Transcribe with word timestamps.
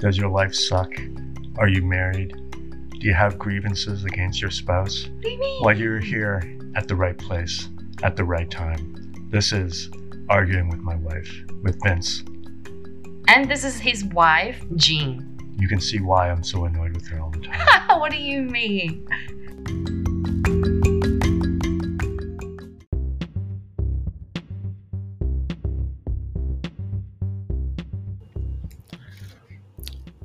Does 0.00 0.16
your 0.16 0.30
life 0.30 0.54
suck? 0.54 0.90
Are 1.58 1.68
you 1.68 1.82
married? 1.82 2.34
Do 2.88 3.06
you 3.06 3.12
have 3.12 3.38
grievances 3.38 4.02
against 4.06 4.40
your 4.40 4.50
spouse? 4.50 5.04
What 5.04 5.20
do 5.20 5.30
you 5.30 5.38
mean? 5.38 5.62
Well, 5.62 5.76
you're 5.76 6.00
here 6.00 6.42
at 6.74 6.88
the 6.88 6.96
right 6.96 7.18
place 7.18 7.68
at 8.02 8.16
the 8.16 8.24
right 8.24 8.50
time. 8.50 9.28
This 9.28 9.52
is 9.52 9.90
Arguing 10.30 10.70
with 10.70 10.78
My 10.78 10.96
Wife 10.96 11.30
with 11.62 11.78
Vince. 11.84 12.24
And 13.28 13.50
this 13.50 13.62
is 13.62 13.78
his 13.78 14.02
wife, 14.06 14.64
Jean. 14.76 15.38
You 15.58 15.68
can 15.68 15.82
see 15.82 16.00
why 16.00 16.30
I'm 16.30 16.44
so 16.44 16.64
annoyed 16.64 16.94
with 16.94 17.06
her 17.08 17.20
all 17.20 17.28
the 17.28 17.40
time. 17.40 18.00
what 18.00 18.10
do 18.10 18.16
you 18.16 18.40
mean? 18.40 19.06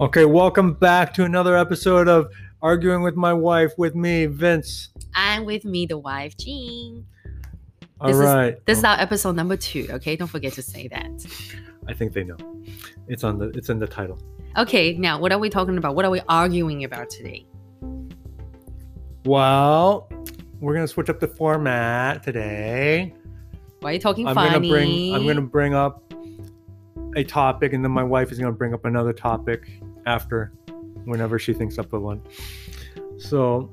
Okay, 0.05 0.25
welcome 0.25 0.73
back 0.73 1.15
to 1.15 1.23
another 1.23 1.57
episode 1.57 2.07
of 2.07 2.31
Arguing 2.61 3.01
with 3.01 3.15
My 3.15 3.33
Wife 3.33 3.71
with 3.75 3.95
me, 3.95 4.27
Vince. 4.27 4.89
And 5.15 5.47
with 5.47 5.65
me, 5.65 5.87
the 5.87 5.97
wife, 5.97 6.37
Jean. 6.37 7.07
All 7.99 8.09
This 8.09 8.17
is- 8.17 8.23
right. 8.23 8.65
This 8.67 8.77
is 8.77 8.83
our 8.83 8.99
episode 8.99 9.35
number 9.35 9.57
two, 9.57 9.87
okay? 9.89 10.15
Don't 10.15 10.27
forget 10.27 10.53
to 10.53 10.61
say 10.61 10.87
that. 10.89 11.09
I 11.87 11.93
think 11.93 12.13
they 12.13 12.23
know. 12.23 12.37
It's 13.07 13.23
on 13.23 13.39
the 13.39 13.45
it's 13.55 13.69
in 13.69 13.79
the 13.79 13.87
title. 13.87 14.19
Okay, 14.57 14.93
now 14.95 15.19
what 15.19 15.31
are 15.31 15.39
we 15.39 15.49
talking 15.49 15.75
about? 15.75 15.95
What 15.95 16.05
are 16.05 16.11
we 16.11 16.21
arguing 16.29 16.83
about 16.83 17.09
today? 17.09 17.47
Well, 19.25 20.07
we're 20.59 20.75
gonna 20.75 20.87
switch 20.87 21.09
up 21.09 21.19
the 21.19 21.27
format 21.27 22.21
today. 22.21 23.15
Why 23.79 23.89
are 23.89 23.93
you 23.93 23.99
talking 23.99 24.27
I'm 24.27 24.35
funny? 24.35 24.51
gonna 24.51 24.69
bring 24.69 25.15
I'm 25.15 25.25
gonna 25.25 25.41
bring 25.41 25.73
up 25.73 26.03
a 27.15 27.23
topic 27.23 27.73
and 27.73 27.83
then 27.83 27.91
my 27.91 28.03
wife 28.03 28.31
is 28.31 28.37
gonna 28.37 28.51
bring 28.51 28.75
up 28.75 28.85
another 28.85 29.11
topic 29.11 29.67
after 30.05 30.53
whenever 31.05 31.37
she 31.39 31.53
thinks 31.53 31.77
up 31.77 31.93
of 31.93 32.01
one. 32.01 32.21
So 33.17 33.71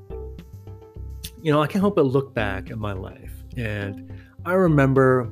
you 1.41 1.51
know, 1.51 1.61
I 1.61 1.67
can't 1.67 1.81
help 1.81 1.95
but 1.95 2.05
look 2.05 2.33
back 2.33 2.71
at 2.71 2.77
my 2.77 2.93
life 2.93 3.33
and 3.57 4.11
I 4.45 4.53
remember 4.53 5.31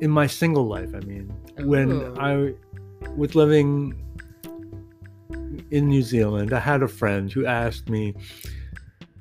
in 0.00 0.10
my 0.10 0.26
single 0.26 0.66
life, 0.66 0.90
I 0.94 1.00
mean, 1.00 1.32
when 1.58 2.18
I 2.18 2.54
was 3.16 3.34
living 3.34 3.94
in 5.70 5.88
New 5.88 6.02
Zealand, 6.02 6.52
I 6.52 6.58
had 6.58 6.82
a 6.82 6.88
friend 6.88 7.30
who 7.30 7.46
asked 7.46 7.88
me, 7.88 8.14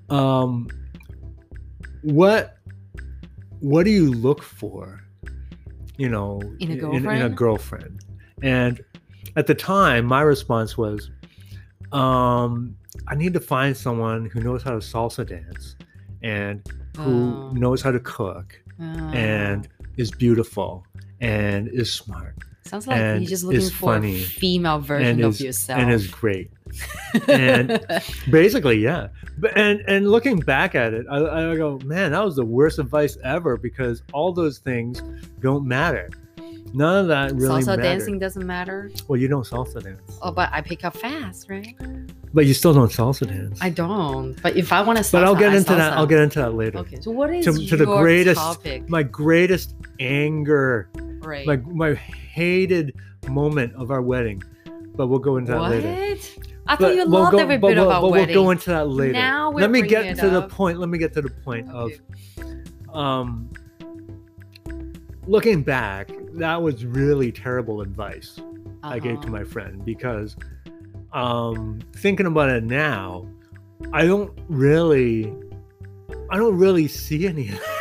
um, 0.10 0.68
what 2.02 2.58
what 3.60 3.84
do 3.84 3.92
you 3.92 4.12
look 4.12 4.42
for, 4.42 5.04
you 5.98 6.08
know, 6.08 6.42
In 6.60 6.72
a 6.72 6.92
in, 6.92 7.06
a 7.06 7.30
girlfriend? 7.30 7.36
girlfriend? 7.36 8.06
And 8.42 8.82
at 9.36 9.48
the 9.48 9.56
time, 9.56 10.06
my 10.06 10.22
response 10.22 10.78
was, 10.78 11.10
um, 11.92 12.76
I 13.08 13.16
need 13.16 13.34
to 13.34 13.40
find 13.40 13.76
someone 13.76 14.26
who 14.28 14.42
knows 14.42 14.64
how 14.64 14.72
to 14.72 14.78
salsa 14.78 15.28
dance 15.28 15.76
and 16.22 16.62
who 16.98 17.34
Oh. 17.34 17.52
knows 17.54 17.82
how 17.82 17.92
to 17.92 18.00
cook 18.00 18.60
Oh. 18.82 18.84
and 18.84 19.68
is 19.98 20.12
beautiful 20.12 20.86
and 21.22 21.68
is 21.70 21.92
smart 21.94 22.36
sounds 22.66 22.86
like 22.88 22.98
and 22.98 23.22
you're 23.24 23.30
just 23.30 23.44
looking 23.44 23.62
for 23.62 23.94
funny 23.94 24.18
a 24.18 24.24
female 24.24 24.80
version 24.80 25.08
and 25.08 25.22
of 25.24 25.34
is 25.34 25.42
yourself. 25.42 25.80
and 25.80 25.92
is 25.92 26.08
great. 26.08 26.52
and- 27.28 27.84
Basically, 28.30 28.78
yeah. 28.78 29.08
But 29.40 29.58
and 29.58 29.82
and 29.88 30.10
looking 30.12 30.40
back 30.40 30.76
at 30.76 30.94
it, 30.94 31.06
I, 31.10 31.18
I 31.52 31.56
go, 31.56 31.80
man, 31.84 32.12
that 32.12 32.24
was 32.24 32.36
the 32.36 32.46
worst 32.46 32.78
advice 32.78 33.18
ever 33.24 33.58
because 33.58 34.04
all 34.14 34.32
those 34.34 34.60
things 34.60 35.02
don't 35.40 35.66
matter. 35.66 36.10
None 36.74 36.98
of 37.02 37.08
that 37.08 37.32
really 37.34 37.62
salsa 37.64 37.68
matters. 37.68 37.84
dancing 37.84 38.20
doesn't 38.20 38.46
matter. 38.46 38.92
Well, 39.08 39.20
you 39.20 39.28
don't 39.28 39.46
salsa 39.46 39.84
dance, 39.84 40.20
Oh, 40.22 40.32
but 40.32 40.50
I 40.52 40.62
pick 40.62 40.86
up 40.86 40.96
fast, 40.96 41.50
right? 41.50 41.76
but 42.34 42.46
you 42.46 42.54
still 42.54 42.74
don't 42.74 42.92
salsa 42.92 43.28
dance. 43.28 43.58
I 43.62 43.70
don't. 43.72 44.40
But 44.42 44.56
if 44.56 44.72
I 44.72 44.82
want 44.82 45.04
to, 45.04 45.12
but 45.12 45.24
I'll 45.24 45.36
get 45.36 45.54
into 45.56 45.74
that. 45.74 45.94
I'll 45.94 46.06
get 46.06 46.20
into 46.20 46.40
that 46.40 46.54
later. 46.54 46.78
Okay. 46.80 46.98
So 47.02 47.10
what 47.12 47.34
is 47.34 47.46
To- 47.46 47.68
to 47.68 47.78
the 47.78 47.86
your 47.86 48.02
greatest- 48.02 48.40
topic? 48.40 48.88
My 48.90 49.02
greatest 49.04 49.76
anger, 50.00 50.90
right. 51.22 51.46
my 51.48 51.58
my 51.58 51.94
hated 51.96 52.96
moment 53.30 53.74
of 53.76 53.90
our 53.92 54.02
wedding, 54.02 54.44
but 54.96 55.08
we'll 55.08 55.20
go 55.20 55.38
into 55.38 55.52
that 55.54 55.60
what? 55.60 55.72
later. 55.72 55.88
I 56.68 56.76
thought 56.76 56.80
But 56.82 56.92
you 56.96 56.98
we'll 57.00 57.08
loved 57.10 57.32
go- 57.32 57.38
every 57.40 57.58
but 57.58 57.70
bit 57.70 57.78
we'll- 57.78 57.86
of 57.90 57.96
our 57.96 58.02
but 58.02 58.12
wedding. 58.12 58.36
We'll 58.36 58.46
go 58.46 58.52
into 58.52 58.70
that 58.70 58.88
later. 58.90 59.14
Now 59.14 59.50
we're 59.50 59.62
Let 59.62 59.72
me 59.72 59.82
get 59.82 60.18
to 60.20 60.30
the 60.30 60.44
point. 60.44 60.80
Let 60.80 60.90
me 60.90 61.00
get 61.00 61.14
to 61.14 61.22
the 61.24 61.30
point 61.32 61.68
of 61.72 61.90
um 62.94 63.50
looking 65.28 65.62
back 65.64 66.10
that 66.34 66.62
was 66.62 66.86
really 66.86 67.32
terrible 67.32 67.82
advice 67.82 68.40
i 68.84 69.00
gave 69.00 69.16
to 69.22 69.28
Uh-huh. 69.28 69.38
my 69.38 69.44
friend 69.44 69.84
because 69.86 70.36
um 71.14 71.80
thinking 71.96 72.26
about 72.26 72.50
it 72.50 72.64
now 72.64 73.26
i 73.94 74.06
don't 74.06 74.32
really 74.48 75.34
i 76.30 76.38
don't 76.38 76.58
really 76.58 76.88
see 76.88 77.28
any 77.28 77.50
of 77.50 77.60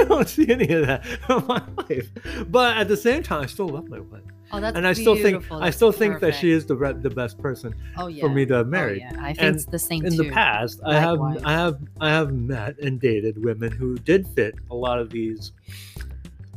I 0.00 0.04
don't 0.04 0.28
see 0.28 0.48
any 0.48 0.68
of 0.74 0.86
that 0.86 1.04
in 1.28 1.44
my 1.48 1.60
life, 1.88 2.08
but 2.48 2.76
at 2.76 2.86
the 2.86 2.96
same 2.96 3.20
time, 3.24 3.42
I 3.42 3.46
still 3.46 3.68
love 3.68 3.88
my 3.88 3.98
wife, 3.98 4.22
Oh, 4.52 4.60
that's 4.60 4.76
and 4.76 4.86
I 4.86 4.92
still 4.92 5.16
think 5.16 5.38
beautiful. 5.38 5.56
I 5.56 5.60
That's 5.64 5.76
still 5.76 5.90
think 5.90 6.20
that 6.20 6.36
she 6.36 6.52
is 6.52 6.66
the 6.66 6.76
re- 6.76 6.92
the 6.92 7.10
best 7.10 7.36
person 7.38 7.74
oh, 7.96 8.06
yeah. 8.06 8.20
for 8.22 8.28
me 8.28 8.46
to 8.46 8.58
Oh, 8.60 8.64
marry. 8.64 9.00
yeah. 9.00 9.12
I 9.18 9.32
think 9.34 9.40
And 9.40 9.56
it's 9.56 9.64
the 9.64 9.78
same 9.78 10.04
in 10.04 10.12
too. 10.12 10.22
the 10.24 10.30
past 10.30 10.80
i 10.86 11.00
have 11.00 11.20
i 11.20 11.52
have 11.52 11.78
i 12.00 12.10
have 12.10 12.32
met 12.32 12.78
and 12.78 13.00
dated 13.00 13.42
women 13.42 13.72
who 13.72 13.96
did 13.98 14.28
fit 14.28 14.54
a 14.70 14.74
lot 14.74 15.00
of 15.00 15.10
these 15.10 15.50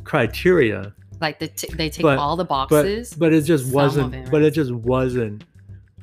criteria 0.04 0.94
like 1.22 1.38
the 1.38 1.48
t- 1.48 1.72
they 1.74 1.88
take 1.88 2.02
But- 2.02 2.18
all 2.18 2.36
the 2.36 2.44
boxes. 2.44 3.14
but 3.14 3.32
it 3.32 3.42
just 3.42 3.72
wasn't 3.72 4.14
it, 4.14 4.30
but 4.30 4.42
it 4.42 4.50
just 4.52 4.72
wasn't 4.72 5.44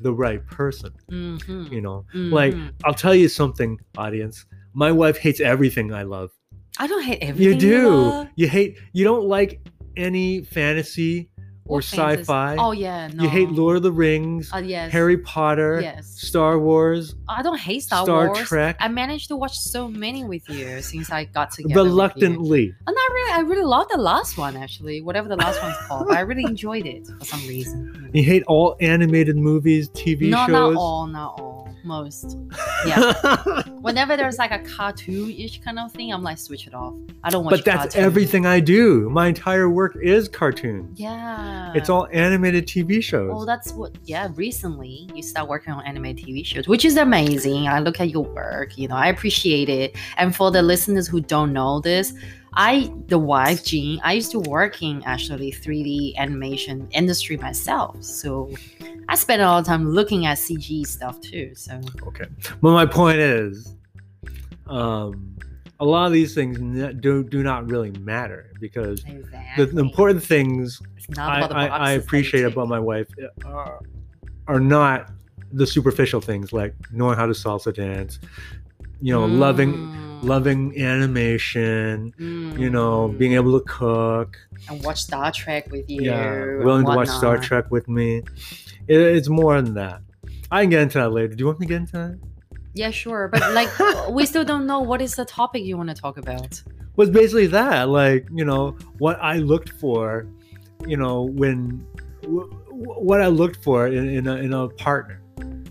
the 0.02 0.14
right 0.14 0.44
person 0.48 0.92
Mhm, 1.12 1.70
you 1.72 1.82
know 1.82 2.06
like 2.14 2.54
mhm. 2.54 2.72
i'll 2.86 2.94
tell 2.94 3.14
you 3.14 3.28
something 3.28 3.78
audience 3.98 4.46
my 4.74 4.92
wife 4.94 5.18
hates 5.18 5.42
everything 5.42 5.94
i 5.94 6.04
love 6.04 6.32
I 6.80 6.88
don't 6.88 7.04
hate 7.04 7.20
everything. 7.22 7.54
you 7.54 7.60
do 7.60 7.90
love. 7.90 8.28
you 8.38 8.48
hate 8.48 8.78
you 8.94 9.04
don't 9.04 9.26
like 9.26 9.60
any 9.98 10.42
fantasy 10.44 11.30
or 11.70 11.80
sci-fi 11.82 12.56
Oh 12.58 12.72
yeah, 12.72 13.08
no. 13.14 13.24
you 13.24 13.30
hate 13.30 13.50
lord 13.52 13.78
of 13.78 13.84
the 13.84 13.92
rings 13.92 14.50
Uh, 14.54 14.58
yes. 14.58 14.92
harry 14.92 15.18
potter 15.18 15.80
Yes. 15.82 16.08
star 16.18 16.58
wars 16.60 17.16
I 17.30 17.42
don't 17.44 17.60
hate 17.60 17.84
Star, 17.84 18.04
Star 18.06 18.28
Wars. 18.28 18.40
Trek. 18.48 18.76
I 18.80 18.88
managed 18.88 19.28
to 19.30 19.36
watch 19.36 19.56
so 19.58 19.88
many 19.88 20.24
with 20.24 20.50
you 20.50 20.82
since 20.82 21.12
I 21.12 21.26
got 21.26 21.52
together. 21.52 21.84
reluctantly 21.84 22.74
Oh, 22.88 22.92
not 22.92 23.10
really. 23.18 23.32
I 23.34 23.42
really 23.52 23.66
loved 23.66 23.92
the 23.92 23.98
last 24.12 24.38
one 24.38 24.58
actually, 24.58 25.02
whatever 25.02 25.28
the 25.30 25.36
last 25.36 25.62
one's 25.62 25.78
called. 25.88 26.12
I 26.12 26.22
really 26.22 26.44
enjoyed 26.44 26.86
it 26.88 27.06
for 27.20 27.26
some 27.26 27.42
reason. 27.48 28.10
you 28.14 28.24
hate 28.24 28.44
all 28.48 28.76
animated 28.82 29.38
movies 29.38 29.90
tv 29.92 30.30
No, 30.30 30.38
shows 30.48 30.50
not 30.50 30.76
all, 30.76 31.06
not 31.08 31.40
all. 31.40 31.59
Most. 31.84 32.38
Yeah. 32.86 33.12
Whenever 33.82 34.16
there's 34.16 34.38
like 34.38 34.52
a 34.52 34.60
cartoon-ish 34.60 35.60
kind 35.62 35.78
of 35.80 35.92
thing, 35.92 36.14
I'm 36.14 36.24
like 36.24 36.38
switch 36.38 36.66
it 36.66 36.74
off. 36.74 36.94
I 37.26 37.30
don't 37.30 37.44
watch. 37.44 37.52
but 37.52 37.66
that's 37.66 37.94
everything 37.98 38.46
I 38.46 38.62
do. 38.62 39.10
My 39.10 39.28
entire 39.28 39.70
work 39.70 39.98
is 40.02 40.30
cartoons. 40.30 40.98
Yeah. 40.98 41.74
It's 41.76 41.90
all 41.90 42.08
animated 42.14 42.68
TV 42.68 43.04
shows. 43.04 43.30
Well, 43.34 43.46
that's 43.46 43.74
what. 43.74 43.98
Yeah, 44.06 44.30
recently 44.36 45.10
you 45.14 45.22
start 45.22 45.50
working 45.50 45.74
on 45.74 45.86
anime 45.86 46.16
TV 46.16 46.46
shows, 46.46 46.70
which 46.70 46.86
is 46.86 46.96
amazing. 46.96 47.68
I 47.68 47.80
look 47.80 48.00
at 48.00 48.10
your 48.12 48.24
work, 48.24 48.78
you 48.78 48.88
know, 48.88 48.96
I 48.96 49.08
appreciate 49.08 49.68
it. 49.68 49.98
And 50.16 50.34
for 50.34 50.52
the 50.52 50.62
listeners 50.62 51.06
who 51.08 51.20
don't 51.20 51.52
know 51.52 51.82
this, 51.82 52.14
I, 52.54 52.92
the 53.08 53.20
wife 53.20 53.64
Jean, 53.64 54.00
I 54.04 54.14
used 54.14 54.32
to 54.32 54.40
work 54.40 54.82
in 54.82 55.04
actually 55.06 55.52
3D 55.52 56.16
animation 56.18 56.88
industry 56.92 57.38
myself. 57.38 58.04
So 58.04 58.52
I 59.08 59.16
spent 59.16 59.42
a 59.42 59.46
lot 59.46 59.60
of 59.60 59.66
time 59.66 59.90
looking 59.90 60.26
at 60.26 60.38
CG 60.38 60.86
stuff 60.86 61.22
too. 61.22 61.54
So 61.56 61.80
okay. 62.08 62.26
But 62.62 62.72
my 62.72 62.86
point 62.86 63.20
is, 63.20 63.76
um, 64.68 65.36
a 65.80 65.86
lot 65.86 66.08
of 66.08 66.12
these 66.12 66.36
things 66.36 66.58
do 67.00 67.24
do 67.24 67.42
not 67.42 67.70
really 67.70 67.92
matter 67.92 68.52
because 68.60 69.02
the, 69.04 69.12
exactly. 69.12 69.66
the 69.66 69.80
important 69.80 70.24
things 70.24 70.82
I, 71.18 71.48
the 71.48 71.56
I, 71.56 71.66
I 71.66 71.70
boxes 71.70 71.80
that 71.80 71.94
you 71.94 72.00
appreciate 72.00 72.44
about 72.44 72.68
my 72.68 72.80
wife 72.80 73.08
are, 73.46 73.80
are 74.48 74.60
not 74.60 75.12
the 75.52 75.66
superficial 75.66 76.22
things 76.22 76.54
like 76.54 76.76
knowing 76.92 77.18
how 77.18 77.26
to 77.26 77.34
salsa 77.34 77.74
dance, 77.74 78.20
you 79.02 79.14
know, 79.14 79.26
loving 79.26 80.00
Mm, 80.22 80.28
loving 80.28 80.82
animation, 80.82 82.14
you 82.18 82.70
know, 82.70 83.10
mm. 83.10 83.18
being 83.18 83.34
able 83.34 83.60
to 83.60 83.66
cook, 83.66 84.38
and 84.70 84.84
watch 84.84 85.02
Star 85.04 85.32
Trek 85.32 85.72
with 85.72 85.90
you. 85.90 86.04
yeah, 86.04 86.58
willing 86.58 86.86
to 86.86 86.92
watch 86.92 87.08
Star. 87.08 87.38
Trek 87.38 87.72
with 87.72 87.88
me. 87.88 88.18
It, 88.88 89.00
it's 89.00 89.30
more 89.30 89.62
than 89.62 89.74
that. 89.76 90.02
I 90.52 90.62
can 90.62 90.70
get 90.70 90.82
into 90.82 90.98
that 90.98 91.12
later. 91.12 91.36
Do 91.36 91.42
you 91.42 91.46
want 91.46 91.60
me 91.60 91.68
to 91.68 91.70
get 91.70 91.78
into 91.78 91.94
that? 91.94 92.20
Yeah, 92.74 92.92
sure. 92.92 93.28
But 93.28 93.54
like, 93.54 93.70
we 94.10 94.26
still 94.26 94.44
don't 94.44 94.66
know 94.66 94.80
what 94.80 95.02
is 95.02 95.16
the 95.16 95.26
topic 95.26 95.64
you 95.64 95.78
want 95.78 95.90
to 95.90 95.96
talk 95.96 96.18
about. 96.18 96.62
Was 96.96 97.10
basically 97.10 97.48
that, 97.48 97.90
like 97.90 98.28
you 98.32 98.46
know, 98.46 98.78
what 98.98 99.18
I 99.22 99.38
looked 99.38 99.70
for, 99.70 100.28
you 100.86 100.98
know, 100.98 101.24
when 101.24 101.86
what 102.26 103.22
I 103.22 103.28
looked 103.28 103.64
for 103.64 103.88
in, 103.88 104.10
in, 104.10 104.28
a, 104.28 104.36
in 104.36 104.54
a 104.54 104.68
partner. 104.70 105.22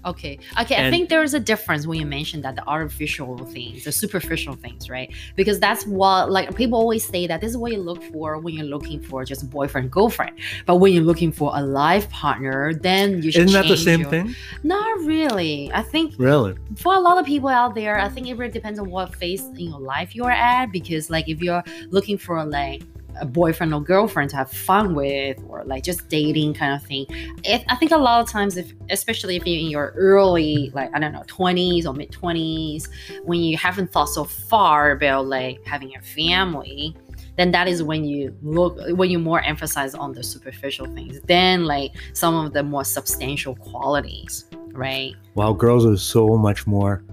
Okay. 0.08 0.38
Okay. 0.60 0.76
I 0.87 0.90
think 0.90 1.08
there 1.08 1.22
is 1.22 1.34
a 1.34 1.40
difference 1.40 1.87
when 1.87 1.99
you 2.00 2.06
mention 2.06 2.40
that 2.43 2.55
the 2.56 2.66
artificial 2.66 3.37
things, 3.55 3.84
the 3.84 3.93
superficial 3.93 4.55
things, 4.55 4.88
right? 4.88 5.10
Because 5.37 5.58
that's 5.60 5.87
what 5.87 6.31
like 6.31 6.55
people 6.56 6.78
always 6.78 7.05
say 7.14 7.26
that 7.26 7.40
this 7.43 7.50
is 7.50 7.56
what 7.56 7.72
you 7.72 7.78
look 7.78 8.02
for 8.12 8.38
when 8.38 8.55
you're 8.55 8.64
looking 8.76 9.00
for 9.00 9.25
just 9.25 9.49
boyfriend 9.50 9.90
girlfriend. 9.90 10.34
But 10.66 10.76
when 10.76 10.93
you're 10.94 11.05
looking 11.12 11.32
for 11.32 11.52
a 11.55 11.62
life 11.62 12.08
partner, 12.10 12.75
then 12.75 13.22
you 13.22 13.31
should. 13.31 13.46
Isn't 13.46 13.60
that 13.60 13.69
the 13.69 13.76
same 13.76 14.00
your- 14.00 14.10
thing? 14.10 14.34
Not 14.62 15.00
really. 15.00 15.70
I 15.75 15.82
think 15.82 16.14
Really? 16.19 16.55
for 16.76 16.94
a 16.94 17.00
lot 17.00 17.19
of 17.19 17.26
people 17.26 17.49
out 17.49 17.75
there, 17.75 17.99
I 17.99 18.08
think 18.08 18.26
it 18.28 18.34
really 18.38 18.52
depends 18.52 18.78
on 18.78 18.90
what 18.90 19.14
phase 19.16 19.43
in 19.43 19.66
your 19.72 19.81
life 19.81 20.14
you're 20.16 20.31
at. 20.31 20.72
Because 20.72 21.10
like 21.10 21.28
if 21.28 21.40
you're 21.43 21.62
looking 21.90 22.16
for 22.19 22.44
like 22.44 22.82
a 23.20 23.26
boyfriend 23.26 23.75
or 23.75 23.81
girlfriend 23.81 24.31
to 24.31 24.37
have 24.37 24.50
fun 24.50 24.94
with, 24.94 25.38
or 25.49 25.65
like 25.65 25.85
just 25.85 26.09
dating 26.09 26.55
kind 26.55 26.75
of 26.75 26.82
thing, 26.87 27.06
if, 27.44 27.62
I 27.69 27.76
think 27.76 27.93
a 27.93 27.97
lot 27.97 28.20
of 28.20 28.31
times, 28.31 28.56
if 28.56 28.73
especially 28.91 29.37
if 29.37 29.47
you're 29.47 29.59
in 29.59 29.70
your 29.70 29.93
early 29.97 30.70
like 30.75 30.91
I 30.94 30.99
don't 30.99 31.12
know 31.12 31.25
twenties 31.26 31.87
or 31.87 31.94
mid 31.94 32.11
twenties, 32.11 32.88
when 33.25 33.41
you 33.41 33.56
haven't 33.56 33.93
thought 33.93 34.09
so 34.09 34.25
far 34.25 34.91
about 34.93 35.26
like 35.26 35.65
having 35.67 35.94
a 35.97 36.00
family. 36.03 36.97
Then 37.37 37.53
that 37.53 37.69
is 37.69 37.85
when 37.85 38.05
you 38.05 38.37
look 38.43 38.79
when 38.97 39.11
you 39.11 39.20
more 39.20 39.41
emphasize 39.43 39.94
on 39.94 40.12
the 40.12 40.25
superficial 40.25 40.87
things. 40.87 41.20
Then 41.20 41.67
like 41.67 41.93
some 42.12 42.35
of 42.35 42.53
the 42.53 42.65
more 42.65 42.85
substantial 42.85 43.55
qualities, 43.55 44.47
right? 44.73 45.15
Wow, 45.37 45.53
girls 45.53 45.87
are 45.87 45.97
so 45.97 46.37
much 46.37 46.67
more. 46.67 47.05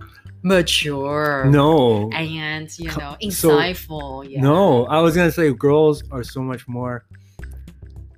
Mature 0.45 1.45
No. 1.49 2.09
and 2.11 2.69
you 2.77 2.85
know 2.89 3.17
so- 3.31 3.49
insightful 3.49 4.29
yeah 4.29 4.41
No, 4.41 4.85
I 4.85 5.01
was 5.01 5.15
gonna 5.15 5.31
say 5.31 5.51
girls 5.51 6.03
are 6.11 6.23
so 6.23 6.41
much 6.41 6.67
more 6.67 7.03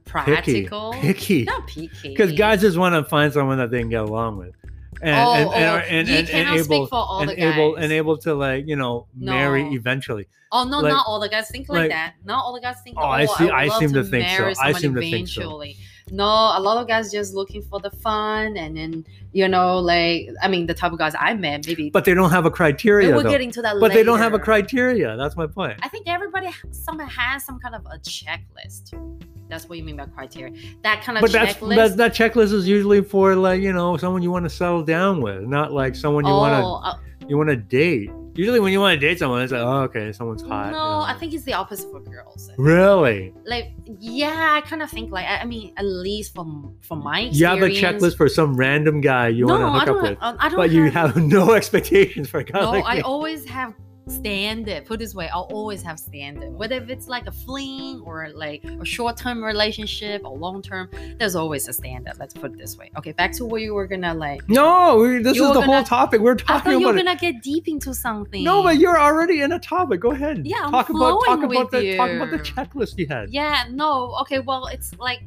practical 0.05 0.93
Picky. 0.99 1.43
not 1.43 1.67
picky 1.67 2.09
Because 2.09 2.31
guys 2.33 2.61
just 2.61 2.77
want 2.77 2.95
to 2.95 3.03
find 3.09 3.31
someone 3.33 3.57
that 3.57 3.71
they 3.71 3.79
can 3.79 3.89
get 3.89 4.01
along 4.01 4.37
with. 4.37 4.53
And, 5.01 5.15
Oh, 5.15 5.33
and, 5.33 5.49
and, 5.53 5.53
oh, 5.53 5.77
and, 5.77 6.09
and, 6.09 6.29
and 6.29 6.59
able 6.59 6.87
for 6.87 6.95
all 6.95 7.19
and 7.21 7.29
the 7.29 7.43
able 7.43 7.75
and 7.75 7.91
able 7.93 8.17
to 8.19 8.33
like 8.33 8.67
you 8.67 8.75
know 8.75 9.07
marry 9.15 9.63
No. 9.63 9.71
eventually. 9.73 10.27
oh 10.51 10.63
no 10.63 10.79
like- 10.79 10.91
not 10.91 11.05
all 11.07 11.19
the 11.19 11.29
guys 11.29 11.49
think 11.49 11.69
like, 11.69 11.81
like- 11.81 11.89
that 11.91 12.15
not 12.25 12.39
all 12.43 12.53
the 12.53 12.61
guys 12.61 12.77
think 12.83 12.97
Oh, 12.99 13.03
I 13.05 13.23
oh, 13.23 13.35
see- 13.37 13.43
would 13.45 13.53
I 13.53 13.67
seem 13.79 13.93
to 13.93 14.03
think 14.03 14.27
so. 14.29 14.53
I 14.61 14.71
seem 14.73 14.95
to 14.95 15.01
think 15.01 15.27
so. 15.27 15.61
No 16.11 16.23
a 16.23 16.59
lot 16.59 16.77
of 16.77 16.87
guys 16.87 17.11
just 17.11 17.33
looking 17.33 17.61
for 17.61 17.79
the 17.79 17.91
fun 17.91 18.57
and 18.57 18.77
then 18.77 19.05
you 19.33 19.47
know 19.47 19.77
like 19.77 20.29
i 20.41 20.47
mean 20.47 20.65
the 20.65 20.73
type 20.73 20.91
of 20.91 20.97
guys 20.97 21.13
i 21.19 21.33
met 21.33 21.65
maybe 21.67 21.89
But 21.89 22.05
they 22.05 22.13
don't 22.13 22.31
have 22.31 22.45
a 22.45 22.51
criteria 22.51 23.13
we'll 23.13 23.23
get 23.23 23.41
into 23.41 23.61
that 23.61 23.77
but 23.79 23.93
they 23.93 24.03
don't 24.03 24.19
have 24.19 24.33
a 24.33 24.39
criteria. 24.39 25.15
That's 25.17 25.35
my 25.35 25.47
point. 25.47 25.79
I 25.83 25.89
think 25.89 26.07
everybody 26.07 26.49
some 26.71 26.99
has 26.99 27.45
some 27.45 27.59
kind 27.59 27.75
of 27.75 27.85
a 27.85 27.97
checklist. 27.99 28.93
That's 29.49 29.69
what 29.69 29.77
you 29.77 29.83
mean 29.83 29.95
by 29.95 30.05
criteria. 30.05 30.53
That 30.83 31.01
kind 31.03 31.17
of 31.17 31.21
But 31.21 31.31
that's 31.31 31.53
checklist. 31.55 31.75
that, 31.75 31.97
that 31.97 32.13
checklist 32.13 32.53
is 32.53 32.67
usually 32.67 33.01
for 33.01 33.35
like 33.35 33.61
you 33.61 33.73
know 33.73 33.97
someone 33.97 34.23
you 34.23 34.31
want 34.31 34.45
to 34.45 34.49
settle 34.49 34.83
down 34.83 35.21
with, 35.21 35.43
not 35.43 35.71
like 35.71 35.95
someone 35.95 36.25
you 36.25 36.31
want 36.31 36.63
oh, 36.63 36.81
uh, 36.83 36.95
to 37.16 37.16
you 37.27 37.37
want 37.37 37.49
to 37.49 37.55
date. 37.55 38.09
Usually 38.35 38.59
when 38.59 38.71
you 38.71 38.79
want 38.79 38.99
to 38.99 39.07
date 39.07 39.17
someone, 39.17 39.41
it's 39.41 39.51
like 39.51 39.61
oh 39.61 39.81
okay, 39.83 40.11
someone's 40.11 40.43
hot. 40.43 40.71
no. 40.71 40.99
I 41.01 41.15
think 41.19 41.33
it's 41.33 41.43
the 41.43 41.53
opposite 41.53 41.89
for 41.89 41.99
girls. 42.01 42.51
really. 42.57 43.33
Like, 43.45 43.71
yeah, 43.99 44.53
I 44.57 44.61
kind 44.61 44.83
of 44.83 44.91
think 44.91 45.11
like 45.11 45.25
I 45.25 45.37
I 45.39 45.45
mean, 45.45 45.73
at 45.77 45.85
least 45.85 46.35
from 46.35 46.75
from 46.81 47.03
my 47.03 47.21
experience. 47.21 47.39
You 47.39 47.45
have 47.47 47.61
a 47.63 47.69
checklist 47.69 48.15
for 48.15 48.29
some 48.29 48.55
random 48.55 49.01
guy 49.01 49.29
you 49.29 49.47
want 49.47 49.61
to 49.61 49.65
no, 49.65 49.71
I 49.73 49.79
hook 49.79 49.85
don't. 49.87 49.97
up 49.97 50.33
with, 50.35 50.41
I 50.41 50.49
don't. 50.49 50.57
but 50.57 50.69
you 50.71 50.91
have 50.91 51.15
no 51.37 51.53
expectations 51.53 52.29
for 52.29 52.39
a 52.39 52.43
guy 52.43 52.59
No, 52.61 52.71
like 52.71 52.85
I 52.85 52.99
always 53.01 53.43
have 53.49 53.73
standard. 54.09 54.85
Put 54.85 54.99
this 54.99 55.13
way, 55.15 55.29
I'll 55.29 55.49
always 55.51 55.81
have 55.83 55.99
standard. 55.99 56.53
Whether 56.53 56.75
if 56.75 56.89
it's 56.89 57.07
like 57.07 57.27
a 57.27 57.31
fling 57.31 58.01
or 58.05 58.29
like 58.33 58.63
a 58.63 58.85
short-term 58.85 59.43
relationship 59.43 60.23
or 60.25 60.37
long-term, 60.37 60.89
there's 61.19 61.35
always 61.35 61.67
a 61.67 61.73
standard. 61.73 62.13
Let's 62.19 62.33
put 62.33 62.53
it 62.53 62.57
this 62.57 62.77
way. 62.77 62.89
Okay, 62.97 63.11
back 63.11 63.31
to 63.33 63.45
what 63.45 63.61
you 63.61 63.73
were 63.73 63.87
gonna 63.87 64.13
like. 64.13 64.47
No, 64.49 65.01
this 65.21 65.35
You 65.37 65.45
is 65.47 65.53
the 65.53 65.61
whole 65.61 65.73
gonna- 65.73 65.85
topic. 65.85 66.21
We're 66.21 66.35
talking 66.35 66.55
I 66.55 66.59
thought 66.59 66.79
you 66.79 66.89
about 66.89 66.99
it. 66.99 67.05
gonna 67.05 67.17
get 67.19 67.41
deep 67.41 67.67
into 67.67 67.93
something. 67.93 68.43
No, 68.43 68.63
but 68.63 68.77
you're 68.77 68.99
already 68.99 69.41
in 69.41 69.51
a 69.51 69.59
topic. 69.59 69.99
Go 70.01 70.11
ahead. 70.11 70.45
Yeah, 70.45 70.57
I'm 70.63 70.71
talk 70.71 70.89
about 70.89 71.21
talk 71.25 71.43
about 71.43 71.71
the 71.71 71.97
talk 71.97 72.09
about 72.11 72.31
the 72.31 72.39
checklist 72.39 72.97
you 72.97 73.07
had. 73.07 73.29
Yeah, 73.29 73.65
no. 73.71 74.15
Okay, 74.21 74.39
well, 74.39 74.67
it's 74.67 74.97
like, 74.99 75.21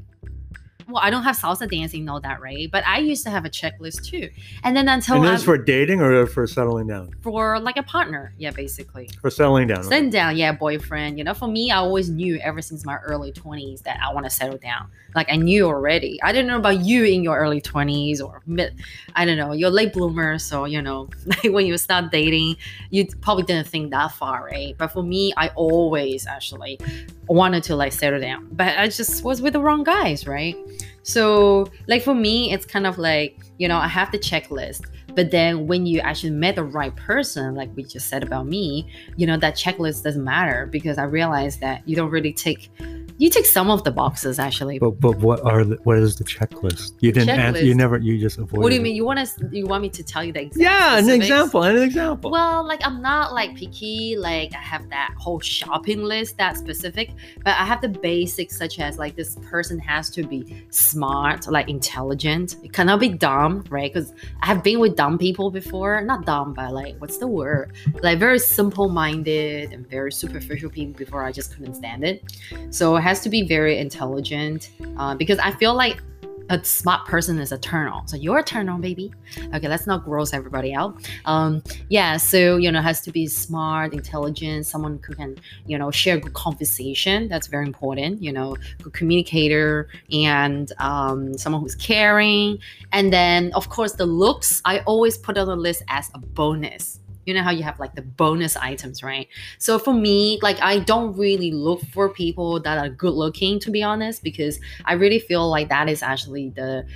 well, 0.91 1.03
I 1.03 1.11
don't 1.11 1.23
have 1.23 1.37
salsa 1.37 1.71
dancing, 1.71 2.05
know 2.05 2.21
that, 2.21 2.41
right? 2.41 2.71
But 2.71 2.87
I 2.87 2.99
used 2.99 3.25
to 3.25 3.31
have 3.31 3.45
a 3.45 3.51
checklist 3.51 4.05
too. 4.07 4.31
And 4.65 4.77
then 4.77 4.89
until 4.89 5.17
and 5.17 5.25
this 5.25 5.41
is 5.41 5.45
for 5.45 5.59
dating 5.59 6.01
or 6.01 6.27
for 6.27 6.47
settling 6.47 6.87
down? 6.87 7.15
for 7.21 7.59
like 7.61 7.77
a 7.77 7.83
partner, 7.83 8.35
yeah, 8.39 8.51
basically. 8.51 9.09
For 9.21 9.31
settling 9.31 9.69
down. 9.69 9.85
Settle 9.85 10.11
down, 10.11 10.37
yeah, 10.37 10.53
boyfriend. 10.53 11.19
You 11.19 11.25
know, 11.25 11.35
for 11.35 11.49
me, 11.49 11.71
I 11.71 11.77
always 11.77 12.11
knew 12.11 12.37
ever 12.39 12.63
since 12.63 12.85
my 12.85 12.97
early 12.99 13.33
20s 13.33 13.83
that 13.83 13.99
I 14.03 14.13
want 14.13 14.27
to 14.27 14.31
settle 14.31 14.59
down. 14.59 14.89
Like, 15.15 15.31
I 15.31 15.37
knew 15.37 15.67
already. 15.67 16.21
I 16.23 16.33
didn't 16.33 16.49
know 16.49 16.59
about 16.59 16.81
you 16.81 17.05
in 17.05 17.23
your 17.23 17.39
early 17.39 17.61
20s 17.61 18.23
or 18.23 18.43
mid, 18.47 18.75
I 19.15 19.25
don't 19.25 19.37
know, 19.37 19.53
you're 19.53 19.71
late 19.71 19.93
bloomer. 19.93 20.39
So, 20.39 20.65
you 20.65 20.83
know, 20.83 21.09
like 21.27 21.53
when 21.53 21.67
you 21.67 21.77
start 21.79 22.11
dating, 22.11 22.57
you 22.91 23.07
probably 23.21 23.45
didn't 23.45 23.69
think 23.69 23.91
that 23.91 24.13
far, 24.13 24.45
right? 24.45 24.77
But 24.79 24.89
for 24.89 25.03
me, 25.03 25.33
I 25.37 25.49
always 25.49 26.27
actually 26.27 26.79
wanted 27.27 27.63
to 27.65 27.77
like 27.77 27.93
settle 27.93 28.21
down, 28.21 28.49
but 28.53 28.79
I 28.79 28.89
just 28.89 29.25
was 29.25 29.41
with 29.43 29.53
the 29.53 29.61
wrong 29.61 29.85
guys, 29.85 30.27
right? 30.27 30.57
So, 31.03 31.67
like 31.87 32.03
for 32.03 32.15
me, 32.15 32.53
it's 32.53 32.67
kind 32.67 32.87
of 32.87 32.99
like, 32.99 33.39
you 33.59 33.69
know, 33.69 33.79
I 33.79 33.89
have 33.89 34.13
the 34.13 34.19
checklist. 34.19 34.85
But 35.15 35.31
then 35.31 35.67
when 35.67 35.87
you 35.87 36.01
actually 36.01 36.31
met 36.31 36.57
the 36.57 36.65
right 36.65 36.95
person, 36.95 37.55
like 37.55 37.71
we 37.75 37.83
just 37.83 38.09
said 38.09 38.23
about 38.23 38.47
me, 38.47 38.89
you 39.17 39.27
know, 39.27 39.37
that 39.39 39.55
checklist 39.57 40.05
doesn't 40.05 40.23
matter 40.23 40.67
because 40.67 40.99
I 40.99 41.05
realized 41.05 41.61
that 41.61 41.87
you 41.89 41.97
don't 41.97 42.11
really 42.11 42.33
take 42.33 42.71
you 43.21 43.29
take 43.29 43.45
some 43.45 43.71
of 43.71 43.85
the 43.85 43.91
boxes 43.91 44.39
actually. 44.39 44.79
But 44.79 44.99
but 44.99 45.19
what 45.19 45.45
are 45.45 45.63
the, 45.63 45.77
what 45.85 45.99
is 45.99 46.17
the 46.17 46.25
checklist? 46.25 46.95
You 47.01 47.13
didn't 47.13 47.29
answer. 47.29 47.63
You 47.63 47.75
never. 47.75 47.99
You 47.99 48.19
just 48.19 48.39
avoided. 48.39 48.63
what 48.63 48.71
do 48.71 48.75
you 48.77 48.81
it. 48.81 48.85
mean? 48.85 48.97
You 48.97 49.05
want 49.05 49.19
to 49.21 49.49
you 49.53 49.67
want 49.67 49.83
me 49.83 49.91
to 49.91 50.03
tell 50.03 50.25
you 50.25 50.33
the 50.33 50.41
exact 50.41 50.63
Yeah, 50.63 50.99
an 50.99 51.11
example. 51.11 51.63
An 51.63 51.77
example. 51.77 52.31
Well, 52.31 52.67
like 52.67 52.81
I'm 52.83 53.03
not 53.03 53.35
like 53.35 53.55
picky, 53.57 54.17
like 54.17 54.55
I 54.55 54.63
have 54.73 54.89
that 54.89 55.13
whole 55.19 55.39
shopping 55.39 56.03
list 56.03 56.39
that 56.39 56.57
specific, 56.57 57.11
but 57.45 57.51
I 57.51 57.67
have 57.67 57.83
the 57.83 57.91
basics 57.91 58.57
such 58.57 58.81
as 58.81 58.99
like 58.99 59.17
this 59.17 59.37
person 59.51 59.79
has 59.81 60.09
to 60.11 60.23
be 60.23 60.65
smart, 60.71 61.47
like 61.47 61.69
intelligent. 61.69 62.57
It 62.65 62.73
cannot 62.73 63.01
be 63.01 63.11
dumb, 63.11 63.65
right? 63.69 63.93
Because 63.93 64.15
I 64.41 64.47
have 64.47 64.65
been 64.65 64.81
with 64.81 64.97
dumb 64.97 65.19
people 65.19 65.51
before. 65.51 66.01
Not 66.01 66.25
dumb, 66.25 66.55
but 66.55 66.73
like 66.73 66.97
what's 66.97 67.19
the 67.19 67.29
word? 67.29 67.73
Like 68.03 68.19
very 68.19 68.39
simple 68.39 68.89
minded 68.89 69.75
and 69.75 69.87
very 69.87 70.11
superficial 70.11 70.71
people 70.71 70.95
before 70.95 71.23
I 71.23 71.33
just 71.33 71.55
couldn't 71.55 71.75
stand 71.75 72.03
it. 72.03 72.25
So 72.71 72.97
it 72.97 73.10
has 73.11 73.21
to 73.21 73.29
be 73.29 73.43
very 73.43 73.77
intelligent 73.77 74.71
uh, 74.97 75.17
because 75.17 75.39
I 75.41 75.51
feel 75.51 75.75
like 75.75 76.01
a 76.49 76.63
smart 76.65 77.07
person 77.07 77.41
is 77.41 77.51
a 77.51 77.59
turn 77.59 77.89
on. 77.89 78.07
So 78.07 78.17
you're 78.17 78.39
a 78.39 78.43
turn 78.43 78.69
on, 78.69 78.81
baby. 78.81 79.13
Okay, 79.53 79.69
let's 79.69 79.85
not 79.85 80.05
gross 80.05 80.33
everybody 80.33 80.73
out. 80.73 80.93
Um, 81.25 81.63
yeah, 81.89 82.17
so 82.19 82.57
you 82.57 82.71
know, 82.71 82.81
has 82.81 83.01
to 83.03 83.11
be 83.11 83.27
smart, 83.27 83.95
intelligent, 83.95 84.65
someone 84.67 85.01
who 85.05 85.15
can, 85.15 85.37
you 85.67 85.77
know, 85.77 85.91
share 85.91 86.19
good 86.19 86.35
conversation. 86.35 87.27
That's 87.27 87.49
very 87.49 87.67
important. 87.67 88.23
You 88.23 88.33
know, 88.33 88.57
good 88.83 88.93
communicator 88.93 89.89
and 90.13 90.73
um, 90.79 91.37
someone 91.37 91.63
who's 91.63 91.75
caring. 91.75 92.59
And 92.93 93.13
then, 93.13 93.53
of 93.55 93.71
course, 93.71 93.93
the 93.93 94.07
looks. 94.07 94.63
I 94.65 94.81
always 94.81 95.19
put 95.19 95.37
on 95.37 95.49
the 95.49 95.57
list 95.57 95.83
as 95.89 96.11
a 96.15 96.19
bonus. 96.19 97.01
You 97.27 97.35
know 97.35 97.43
how 97.43 97.51
you 97.51 97.63
have 97.63 97.79
like 97.79 97.95
the 97.95 98.03
bonus 98.03 98.57
items, 98.57 99.03
right? 99.03 99.29
So 99.59 99.79
for 99.79 99.93
me, 99.93 100.39
like 100.43 100.61
I 100.61 100.79
don't 100.81 101.17
really 101.17 101.51
look 101.53 101.83
for 101.93 102.09
people 102.09 102.61
that 102.61 102.79
are 102.79 102.89
good 102.89 103.13
looking, 103.15 103.61
to 103.61 103.71
be 103.71 103.83
honest, 103.83 104.23
because 104.23 104.59
I 104.87 104.95
really 104.95 105.19
feel 105.19 105.49
like 105.49 105.69
that 105.69 105.89
is 105.89 106.03
actually 106.03 106.51
the 106.51 106.87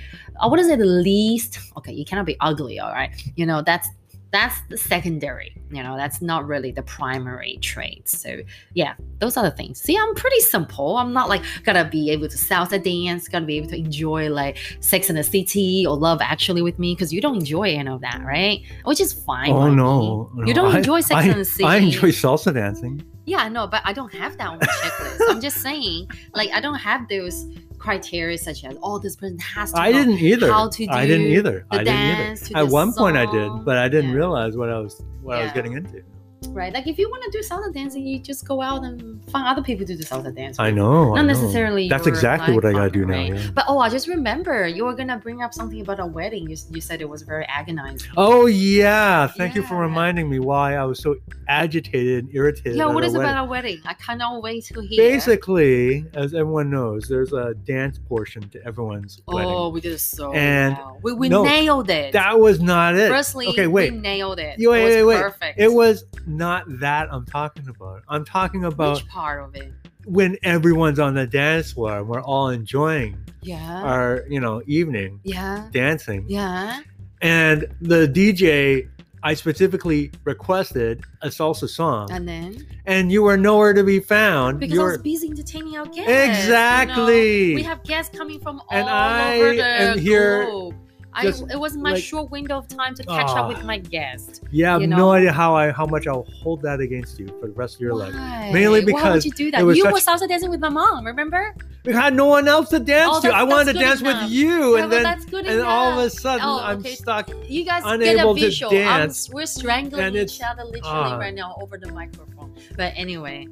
I 0.41 0.47
wouldn't 0.47 0.67
say 0.67 0.75
the 0.75 0.85
least. 0.85 1.59
Okay, 1.77 1.93
you 1.93 2.05
cannot 2.05 2.25
be 2.25 2.37
ugly, 2.39 2.79
all 2.79 2.91
right. 2.91 3.11
You 3.35 3.45
know 3.45 3.61
that's 3.61 3.89
that's 4.31 4.59
the 4.69 4.77
secondary. 4.77 5.55
You 5.71 5.81
know 5.81 5.95
that's 5.97 6.21
not 6.21 6.45
really 6.47 6.71
the 6.71 6.83
primary 6.83 7.57
trait 7.61 8.07
So 8.07 8.39
yeah, 8.73 8.93
those 9.19 9.37
are 9.37 9.43
the 9.43 9.51
things. 9.51 9.81
See, 9.81 9.97
I'm 9.97 10.13
pretty 10.15 10.39
simple. 10.41 10.97
I'm 10.97 11.13
not 11.13 11.29
like 11.29 11.43
gonna 11.63 11.85
be 11.85 12.11
able 12.11 12.27
to 12.29 12.37
salsa 12.37 12.81
dance, 12.81 13.27
gonna 13.27 13.45
be 13.45 13.57
able 13.57 13.69
to 13.69 13.77
enjoy 13.77 14.29
like 14.29 14.57
Sex 14.79 15.09
in 15.09 15.15
the 15.15 15.23
City 15.23 15.85
or 15.87 15.95
Love 15.97 16.19
Actually 16.21 16.61
with 16.61 16.79
me 16.79 16.93
because 16.93 17.11
you 17.13 17.21
don't 17.21 17.35
enjoy 17.35 17.75
any 17.75 17.89
of 17.89 18.01
that, 18.01 18.21
right? 18.23 18.61
Which 18.83 18.99
is 19.01 19.13
fine. 19.13 19.51
oh 19.51 19.69
me. 19.69 19.75
no, 19.75 20.31
you 20.45 20.53
don't 20.53 20.73
I- 20.73 20.77
enjoy 20.79 21.01
Sex 21.01 21.25
I, 21.25 21.29
in 21.29 21.37
the 21.37 21.45
City. 21.45 21.63
I 21.63 21.77
enjoy 21.77 22.09
salsa 22.11 22.53
dancing. 22.53 23.03
Yeah, 23.25 23.39
I 23.39 23.49
know, 23.49 23.65
but 23.65 23.81
I 23.85 23.91
don't 23.91 24.13
have 24.13 24.37
that 24.37 24.47
on 24.47 24.59
my 24.59 24.65
checklist. 24.67 25.17
I'm 25.29 25.41
just 25.41 25.57
saying, 25.57 26.07
like, 26.35 26.51
I 26.51 26.61
don't 26.61 26.75
have 26.75 27.07
those 27.09 27.47
criteria 27.85 28.37
such 28.37 28.65
as, 28.65 28.75
oh, 28.81 28.97
this 28.99 29.15
person 29.15 29.37
has 29.39 29.71
to. 29.71 29.79
I 29.79 29.91
didn't 29.91 30.17
either. 30.17 30.51
how 30.51 30.69
to 30.69 30.87
I 30.89 31.05
didn't 31.05 31.27
do 31.27 31.37
either. 31.37 31.65
the 31.69 31.75
I 31.75 31.83
didn't 31.83 31.93
dance 31.95 32.51
either. 32.51 32.59
At 32.59 32.67
one 32.67 32.91
point 32.93 33.15
I 33.15 33.25
did, 33.31 33.49
but 33.63 33.77
I 33.77 33.87
didn't 33.87 34.09
Yeah. 34.11 34.17
realize 34.17 34.57
what 34.57 34.69
I 34.69 34.79
was 34.79 35.01
what 35.21 35.37
I 35.37 35.43
was 35.43 35.51
getting 35.53 35.73
into. 35.73 36.03
Right? 36.49 36.73
Like 36.73 36.87
if 36.87 36.97
you 36.97 37.09
want 37.09 37.23
to 37.23 37.31
do 37.31 37.43
salsa 37.43 37.73
dancing, 37.73 38.05
you 38.05 38.19
just 38.19 38.47
go 38.47 38.61
out 38.61 38.83
and 38.83 39.23
find 39.29 39.47
other 39.47 39.61
people 39.61 39.85
to 39.85 39.95
do 39.95 40.03
salsa 40.03 40.35
dance. 40.35 40.59
I 40.59 40.71
know. 40.71 41.13
I 41.13 41.21
Not 41.21 41.27
know. 41.27 41.33
necessarily. 41.33 41.89
That's 41.89 42.07
exactly 42.07 42.53
what 42.53 42.65
I 42.65 42.71
gotta 42.71 42.89
do 42.89 43.05
partner, 43.05 43.35
now. 43.35 43.41
yeah. 43.41 43.51
But 43.53 43.65
oh, 43.67 43.79
I 43.79 43.89
just 43.89 44.07
remember 44.07 44.67
you 44.67 44.85
were 44.85 44.95
gonna 44.95 45.17
bring 45.17 45.41
up 45.41 45.53
something 45.53 45.81
about 45.81 45.99
a 45.99 46.05
wedding. 46.05 46.49
You, 46.49 46.57
you 46.69 46.81
said 46.81 47.01
it 47.01 47.09
was 47.09 47.21
very 47.23 47.45
agonizing. 47.45 48.09
Oh 48.17 48.45
yeah! 48.45 49.27
Thank 49.27 49.55
you 49.55 49.63
for 49.63 49.75
reminding 49.75 50.29
me 50.29 50.39
why 50.39 50.75
I 50.75 50.83
was 50.85 50.99
so 50.99 51.15
agitated 51.47 52.25
and 52.25 52.35
irritated. 52.35 52.75
yeah, 52.75 52.87
at 52.87 52.93
what 52.93 53.03
is 53.03 53.13
wedding. 53.13 53.29
about 53.29 53.45
a 53.45 53.49
wedding? 53.49 53.81
I 53.85 53.93
cannot 53.93 54.41
wait 54.41 54.65
to 54.65 54.81
hear. 54.81 55.11
Basically, 55.11 56.05
as 56.13 56.33
everyone 56.33 56.69
knows, 56.69 57.07
there's 57.07 57.33
a 57.33 57.53
dance 57.53 57.99
portion 57.99 58.49
to 58.49 58.65
everyone's 58.65 59.21
oh, 59.27 59.35
wedding. 59.35 59.73
we 59.73 59.81
did 59.81 59.99
so 59.99 60.33
And- 60.33 60.75
well. 60.75 60.99
We, 61.01 61.13
we 61.13 61.29
no, 61.29 61.43
nailed 61.43 61.89
it. 61.89 62.13
That 62.13 62.39
was 62.39 62.59
not 62.59 62.95
it. 62.95 63.09
Firstly, 63.09 63.47
okay, 63.49 63.67
wait. 63.67 63.91
we 63.91 63.99
nailed 63.99 64.39
it. 64.39 64.57
You- 64.59 64.71
wait, 64.71 64.81
it 64.81 64.85
was 64.85 64.95
wait, 64.95 65.03
wait. 65.03 65.21
perfect. 65.21 65.59
It 65.59 65.71
was 65.71 66.05
not 66.27 66.63
that 66.79 67.07
I'm 67.11 67.25
talking 67.25 67.67
about. 67.67 68.03
I'm 68.07 68.25
talking 68.25 68.63
about 68.65 68.97
Which 68.97 69.07
part 69.07 69.43
of 69.43 69.55
it? 69.55 69.71
when 70.05 70.37
everyone's 70.43 70.99
on 70.99 71.15
the 71.15 71.25
dance 71.27 71.71
floor 71.73 71.97
and 71.99 72.07
we're 72.07 72.21
all 72.21 72.49
enjoying 72.49 73.17
Yeah. 73.41 73.81
our, 73.83 74.23
you 74.29 74.39
know, 74.39 74.61
evening 74.67 75.19
yeah. 75.23 75.67
dancing. 75.71 76.25
Yeah. 76.27 76.81
And 77.21 77.67
the 77.81 78.07
DJ 78.07 78.87
I 79.23 79.33
specifically 79.33 80.11
requested 80.23 81.03
a 81.23 81.29
salsa 81.29 81.67
song 81.67 82.11
And 82.11 82.27
then 82.27 82.63
and 82.85 83.11
you 83.11 83.23
were 83.23 83.37
nowhere 83.37 83.73
to 83.73 83.83
be 83.83 83.99
found. 83.99 84.59
because 84.59 84.75
you 84.75 84.81
I 84.83 84.85
was 84.85 84.97
busy 84.99 85.29
entertaining 85.29 85.75
our 85.77 85.85
guests. 85.85 85.97
you 85.97 86.05
know? 86.05 86.23
Exactly. 86.25 87.55
We 87.55 87.63
have 87.63 87.81
guests 87.83 88.15
coming 88.15 88.39
from 88.39 88.59
all 88.59 88.67
And 88.69 88.87
I 88.87 89.37
over 89.39 89.55
the 89.55 89.65
am 89.65 89.97
here 89.99 90.45
globe. 90.45 90.75
I, 91.17 91.27
it 91.27 91.59
was 91.59 91.77
my 91.77 91.93
like- 91.93 92.03
short 92.03 92.29
window 92.29 92.57
of 92.57 92.67
time 92.67 92.93
to 92.95 93.03
catch 93.03 93.27
Ah. 93.29 93.41
up 93.43 93.47
with 93.47 93.63
my 93.63 93.77
guest. 93.77 94.43
Yeah, 94.51 94.69
I 94.69 94.73
have 94.73 94.81
you 94.81 94.87
no 94.87 95.11
idea 95.11 95.31
how 95.31 95.55
I 95.55 95.71
how 95.71 95.85
much 95.85 96.07
I'll 96.07 96.23
hold 96.43 96.61
that 96.63 96.79
against 96.81 97.19
you 97.19 97.27
for 97.39 97.47
the 97.47 97.53
rest 97.53 97.75
of 97.75 97.81
your 97.81 97.93
life. 97.95 98.13
Why? 98.13 98.51
Mainly 98.53 98.79
Why 98.81 98.85
would 98.85 98.85
because 98.85 99.25
you 99.25 99.31
do 99.31 99.51
that? 99.51 99.65
was 99.65 99.77
You 99.77 99.83
such- 99.83 99.93
were 99.93 99.99
salsa 99.99 100.27
dancing 100.27 100.49
with 100.49 100.59
my 100.59 100.69
mom, 100.69 101.05
remember? 101.05 101.55
We 101.85 101.93
had 101.93 102.15
no 102.15 102.25
one 102.25 102.47
else 102.47 102.69
to 102.69 102.79
dance 102.79 103.11
Oh, 103.17 103.21
to. 103.21 103.29
I 103.33 103.43
wanted 103.43 103.73
to 103.73 103.79
dance 103.79 104.01
enough. 104.01 104.23
with 104.23 104.31
you, 104.31 104.49
Yeah, 104.49 104.55
and 104.55 104.71
well, 104.73 104.89
then 104.89 105.03
that's 105.03 105.25
good 105.25 105.45
and 105.45 105.61
all 105.61 105.91
of 105.99 106.05
a 106.05 106.09
sudden 106.09 106.41
Oh, 106.43 106.59
I'm 106.59 106.83
stuck. 106.83 107.29
You 107.47 107.63
guys 107.63 107.83
unable 107.85 108.33
get 108.33 108.43
a 108.43 108.47
visual. 108.47 108.71
I'm- 108.75 109.11
we're 109.31 109.45
strangling 109.45 110.15
each 110.17 110.41
other 110.41 110.63
literally 110.63 110.81
ah. 111.13 111.17
right 111.17 111.33
now 111.33 111.55
over 111.61 111.77
the 111.77 111.91
microphone. 111.91 112.53
But 112.75 112.93
anyway, 112.95 113.47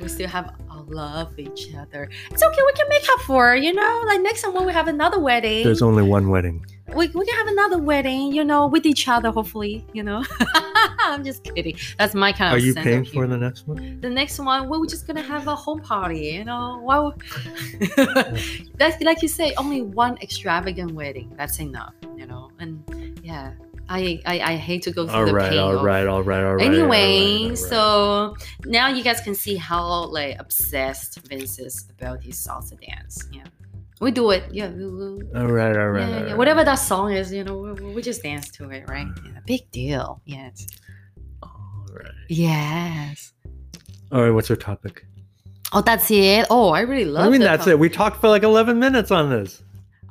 we 0.00 0.08
still 0.08 0.28
have 0.28 0.52
a 0.70 0.80
love 0.88 1.38
each 1.38 1.74
other. 1.74 2.08
It's 2.30 2.42
okay. 2.42 2.62
We 2.64 2.72
can 2.74 2.88
make 2.88 3.06
up 3.10 3.20
for 3.20 3.54
it, 3.56 3.62
you 3.64 3.72
know. 3.72 4.02
Like 4.06 4.20
next 4.20 4.42
time 4.42 4.54
when 4.54 4.66
we 4.66 4.72
have 4.72 4.88
another 4.88 5.18
wedding, 5.18 5.64
There's 5.64 5.82
only 5.82 6.02
one 6.02 6.28
wedding. 6.28 6.64
We, 6.94 7.08
we 7.08 7.24
can 7.26 7.36
have 7.36 7.46
another 7.48 7.78
wedding, 7.78 8.32
you 8.32 8.44
know, 8.44 8.66
with 8.66 8.86
each 8.86 9.08
other. 9.08 9.30
Hopefully, 9.30 9.84
you 9.92 10.02
know. 10.02 10.24
I'm 11.06 11.22
just 11.22 11.44
kidding. 11.44 11.76
That's 11.98 12.14
my 12.14 12.32
kind 12.32 12.54
Are 12.54 12.56
of. 12.56 12.62
Are 12.62 12.66
you 12.66 12.74
paying 12.74 13.04
for 13.04 13.26
the 13.26 13.36
next 13.36 13.66
one? 13.68 14.00
the 14.00 14.08
next 14.10 14.38
one 14.38 14.68
we're 14.68 14.86
just 14.86 15.06
gonna 15.06 15.22
have 15.22 15.46
a 15.48 15.54
home 15.54 15.80
party 15.80 16.20
you 16.38 16.44
know 16.44 16.80
well 16.82 17.14
that's 18.76 19.00
like 19.08 19.22
you 19.22 19.28
say 19.28 19.52
only 19.56 19.82
one 19.82 20.16
extravagant 20.18 20.92
wedding 20.92 21.32
that's 21.36 21.58
enough 21.60 21.94
you 22.16 22.26
know 22.26 22.50
and 22.58 22.82
yeah 23.22 23.52
i 23.88 24.20
i, 24.26 24.40
I 24.52 24.56
hate 24.56 24.82
to 24.82 24.90
go 24.92 25.06
through 25.06 25.16
All 25.16 25.26
the 25.26 25.34
right, 25.34 25.50
pain 25.50 25.58
all 25.58 25.76
of- 25.78 25.84
right, 25.84 26.06
all 26.06 26.22
right, 26.22 26.44
all 26.44 26.54
right. 26.56 26.66
anyway 26.66 27.18
all 27.22 27.38
right, 27.38 27.42
all 27.42 27.48
right. 27.48 27.58
so 27.58 28.36
now 28.66 28.88
you 28.88 29.02
guys 29.02 29.20
can 29.20 29.34
see 29.34 29.56
how 29.56 30.06
like 30.06 30.36
obsessed 30.40 31.18
vince 31.28 31.58
is 31.58 31.86
about 31.98 32.22
his 32.22 32.36
salsa 32.36 32.78
dance 32.80 33.28
yeah 33.32 33.44
we 34.04 34.10
do 34.10 34.30
it 34.30 34.44
yeah 34.52 34.68
we, 34.68 34.84
we, 34.86 35.04
all 35.04 35.20
oh, 35.34 35.46
right, 35.46 35.76
all 35.76 35.90
right, 35.90 36.08
yeah, 36.08 36.18
all 36.18 36.26
yeah, 36.28 36.34
whatever 36.34 36.62
that 36.62 36.76
song 36.76 37.12
is 37.12 37.32
you 37.32 37.42
know 37.42 37.56
we, 37.56 37.94
we 37.94 38.02
just 38.02 38.22
dance 38.22 38.50
to 38.50 38.70
it 38.70 38.84
right 38.88 39.06
mm. 39.06 39.26
yeah, 39.26 39.40
big 39.46 39.62
deal 39.70 40.20
yes 40.24 40.66
All 41.42 41.86
right. 41.90 42.12
yes 42.28 43.32
All 44.12 44.22
right. 44.22 44.30
What's 44.30 44.48
our 44.48 44.56
topic? 44.56 45.04
Oh, 45.72 45.80
that's 45.80 46.08
it. 46.08 46.46
Oh, 46.50 46.68
I 46.70 46.82
really 46.82 47.04
love. 47.04 47.26
I 47.26 47.30
mean, 47.30 47.40
that's 47.40 47.64
top- 47.64 47.72
it. 47.72 47.78
We 47.80 47.88
talked 47.88 48.20
for 48.20 48.28
like 48.28 48.44
11 48.44 48.78
minutes 48.78 49.10
on 49.10 49.28
this. 49.28 49.60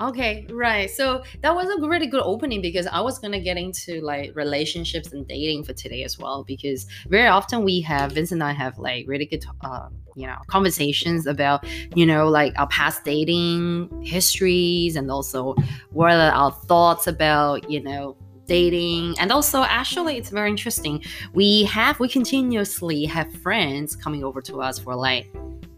Okay, 0.04 0.46
right. 0.52 0.92
So 0.92 1.24
that 1.42 1.56
was 1.56 1.70
a 1.70 1.88
really 1.88 2.08
good 2.08 2.24
opening 2.26 2.62
because 2.62 2.88
I 2.88 3.00
was 3.00 3.20
gonna 3.20 3.40
get 3.40 3.56
into 3.56 4.02
like 4.02 4.36
relationships 4.36 5.14
and 5.14 5.26
dating 5.26 5.64
for 5.64 5.72
today 5.72 6.04
as 6.04 6.20
well 6.20 6.44
because 6.44 6.86
very 7.08 7.28
often 7.28 7.64
we 7.64 7.80
have 7.82 8.12
Vince 8.12 8.34
and 8.34 8.44
I 8.44 8.52
have 8.52 8.78
like 8.78 9.06
really 9.08 9.26
good, 9.26 9.46
uh, 9.62 9.88
you 10.18 10.28
know, 10.28 10.36
conversations 10.48 11.26
about 11.26 11.66
you 11.96 12.06
know 12.06 12.28
like 12.28 12.52
our 12.60 12.68
past 12.68 13.06
dating 13.06 14.04
histories 14.04 14.98
and 14.98 15.10
also 15.10 15.56
what 15.92 16.12
are 16.12 16.32
our 16.32 16.52
thoughts 16.52 17.08
about 17.08 17.70
you 17.72 17.82
know 17.82 18.18
dating 18.46 19.16
and 19.20 19.32
also 19.32 19.64
actually 19.64 20.18
it's 20.18 20.30
very 20.30 20.50
interesting 20.50 21.02
we 21.34 21.64
have 21.64 21.98
we 22.02 22.10
continuously 22.10 23.06
have 23.06 23.32
friends 23.36 23.96
coming 23.96 24.22
over 24.22 24.42
to 24.42 24.62
us 24.62 24.78
for 24.78 24.96
like 24.96 25.34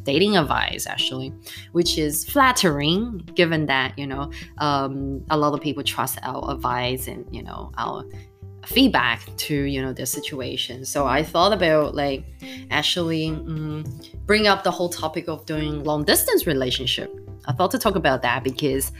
dating 0.06 0.38
advice 0.38 0.88
actually 0.88 1.34
which 1.74 1.98
is 1.98 2.24
flattering 2.30 3.18
given 3.36 3.66
that 3.66 3.98
you 3.98 4.08
know 4.08 4.32
um, 4.60 5.24
a 5.30 5.38
lot 5.38 5.54
of 5.54 5.60
people 5.62 5.84
trust 5.84 6.18
our 6.24 6.52
advice 6.52 7.08
and 7.08 7.26
you 7.36 7.44
know 7.44 7.72
our 7.78 8.06
feedback 8.68 9.22
to 9.38 9.56
you 9.56 9.82
know 9.82 9.94
the 9.94 10.06
situation. 10.06 10.86
So 10.86 11.08
i 11.08 11.24
thought 11.24 11.54
about 11.54 11.96
like 11.96 12.24
actually 12.72 13.30
mm, 13.30 13.86
bring 14.26 14.48
up 14.48 14.64
the 14.64 14.72
whole 14.72 14.90
topic 14.90 15.28
of 15.28 15.46
doing 15.46 15.84
long 15.84 16.04
distance 16.04 16.48
relationship. 16.48 17.12
I 17.48 17.54
thought 17.54 17.72
to 17.72 17.80
talk 17.80 17.96
about 17.96 18.22
that 18.24 18.44
because 18.44 18.92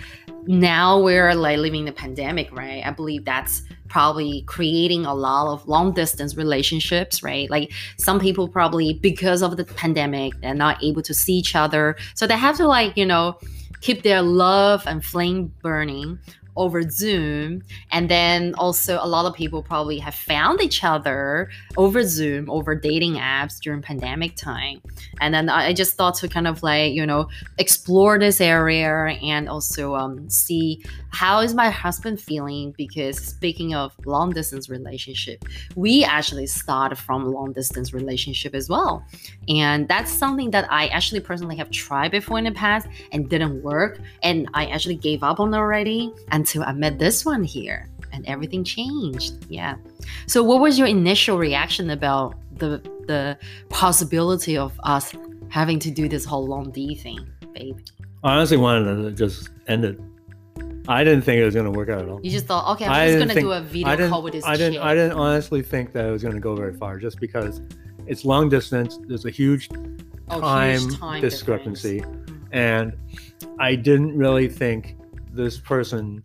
now 0.48 1.00
we're 1.00 1.34
like 1.34 1.58
living 1.58 1.86
the 1.86 1.92
pandemic 1.92 2.56
right? 2.56 2.86
I 2.86 2.92
believe 2.92 3.26
that's 3.26 3.64
probably 3.88 4.44
creating 4.44 5.06
a 5.06 5.14
lot 5.14 5.52
of 5.52 5.68
long 5.68 5.94
distance 5.94 6.36
relationships 6.36 7.24
right? 7.24 7.50
Like 7.50 7.72
some 7.98 8.20
people 8.20 8.48
probably 8.48 8.94
because 8.94 9.42
of 9.42 9.58
the 9.58 9.66
pandemic 9.66 10.40
they're 10.42 10.54
not 10.54 10.84
able 10.84 11.02
to 11.04 11.14
see 11.14 11.34
each 11.34 11.56
other. 11.56 11.96
So 12.14 12.28
they 12.28 12.38
have 12.38 12.58
to 12.58 12.68
like 12.68 12.96
you 12.98 13.06
know 13.06 13.40
keep 13.82 14.04
their 14.04 14.22
love 14.22 14.84
and 14.88 15.04
flame 15.04 15.54
burning 15.62 16.20
over 16.56 16.90
zoom. 16.90 17.64
And 17.92 18.10
then 18.10 18.54
also 18.56 19.00
a 19.02 19.08
lot 19.08 19.26
of 19.26 19.34
people 19.34 19.62
probably 19.62 20.00
have 20.00 20.16
found 20.16 20.62
each 20.62 20.84
other 20.84 21.50
over 21.78 22.04
zoom 22.04 22.50
over 22.50 22.76
dating 22.76 23.16
apps 23.16 23.60
during 23.60 23.82
pandemic 23.82 24.36
time. 24.36 24.82
And 25.22 25.34
then 25.34 25.50
i 25.50 25.74
just 25.74 25.96
thought 25.96 26.16
to 26.16 26.28
kind 26.28 26.48
of 26.48 26.64
like 26.64 26.94
you 26.94 27.06
know 27.06 27.28
explore 27.58 28.18
this 28.20 28.40
area 28.42 28.90
and 29.22 29.50
also 29.50 29.96
um, 29.96 30.30
see 30.30 30.84
how 31.12 31.40
is 31.40 31.54
my 31.54 31.70
husband 31.70 32.20
feeling? 32.20 32.74
Because 32.78 33.18
speaking 33.18 33.74
of 33.74 33.94
long 34.06 34.32
distance 34.32 34.70
relationship 34.70 35.44
we 35.76 36.04
actually 36.04 36.48
started 36.48 36.98
from 36.98 37.32
long 37.32 37.54
distance 37.54 37.94
relationship 37.94 38.54
as 38.54 38.70
well. 38.70 39.06
And 39.48 39.88
that's 39.88 40.12
something 40.12 40.52
that 40.52 40.72
i 40.72 40.88
actually 40.88 41.20
personally 41.20 41.56
have 41.56 41.72
tried 41.72 42.12
before 42.12 42.38
in 42.38 42.46
the 42.46 42.52
past 42.52 42.88
and 43.12 43.30
didn't 43.30 43.62
work. 43.64 44.00
And 44.24 44.48
i 44.54 44.66
actually 44.68 44.96
gave 44.96 45.24
up 45.24 45.40
on 45.40 45.54
already 45.54 46.12
until 46.46 46.62
i 46.64 46.72
met 46.72 47.00
this 47.00 47.26
one 47.26 47.44
here 47.44 47.90
and 48.14 48.24
everything 48.28 48.64
changed 48.64 49.34
yeah 49.50 49.74
so 50.28 50.38
what 50.44 50.60
was 50.66 50.78
your 50.80 50.88
initial 50.88 51.38
reaction 51.40 51.90
about 51.90 52.36
the 52.62 52.72
the 53.08 53.22
possibility 53.70 54.56
of 54.66 54.72
us 54.84 55.06
having 55.50 55.80
to 55.80 55.90
do 56.00 56.08
this 56.08 56.24
whole 56.24 56.46
long 56.54 56.70
d 56.78 56.80
thing 56.96 57.20
babe 57.54 57.78
I 58.24 58.34
honestly 58.36 58.58
wanted 58.58 58.86
to 59.04 59.12
just 59.12 59.50
end 59.68 59.86
it. 59.86 60.00
I 60.88 61.04
didn't 61.04 61.24
think 61.26 61.38
it 61.42 61.46
was 61.46 61.54
going 61.54 61.72
to 61.72 61.76
work 61.80 61.90
out 61.90 62.02
at 62.02 62.10
all. 62.10 62.20
you 62.24 62.32
just 62.32 62.48
thought 62.48 62.66
okay 62.74 62.86
i'm 62.86 62.92
I 62.92 63.06
just 63.08 63.20
gonna 63.20 63.34
think- 63.36 63.46
do 63.46 63.52
a 63.52 63.62
video 63.62 63.88
I 63.92 63.96
didn't. 63.96 64.10
call 64.12 64.24
with 64.24 64.34
this 64.34 64.46
I 64.46 64.56
didn't. 64.62 64.74
chick. 64.74 64.82
I 64.84 64.94
didn't 65.00 65.18
honestly 65.26 65.62
think 65.74 65.92
that 65.94 66.04
it 66.08 66.12
was 66.12 66.22
going 66.24 66.34
to 66.36 66.46
go 66.50 66.56
very 66.56 66.74
far, 66.82 66.98
just 67.08 67.18
because 67.20 67.62
it's 68.12 68.24
long 68.34 68.50
distance. 68.50 68.92
There's 69.08 69.26
a 69.26 69.30
huge 69.42 69.64
Oh, 70.30 70.40
time, 70.42 70.80
huge 70.80 71.00
time 71.00 71.22
discrepancy, 71.22 71.98
difference. 72.00 72.30
Mhm. 72.32 72.48
and 72.68 72.86
I 73.60 73.72
didn't 73.90 74.14
really 74.24 74.48
think 74.62 74.96
this 75.36 75.58
person, 75.60 76.24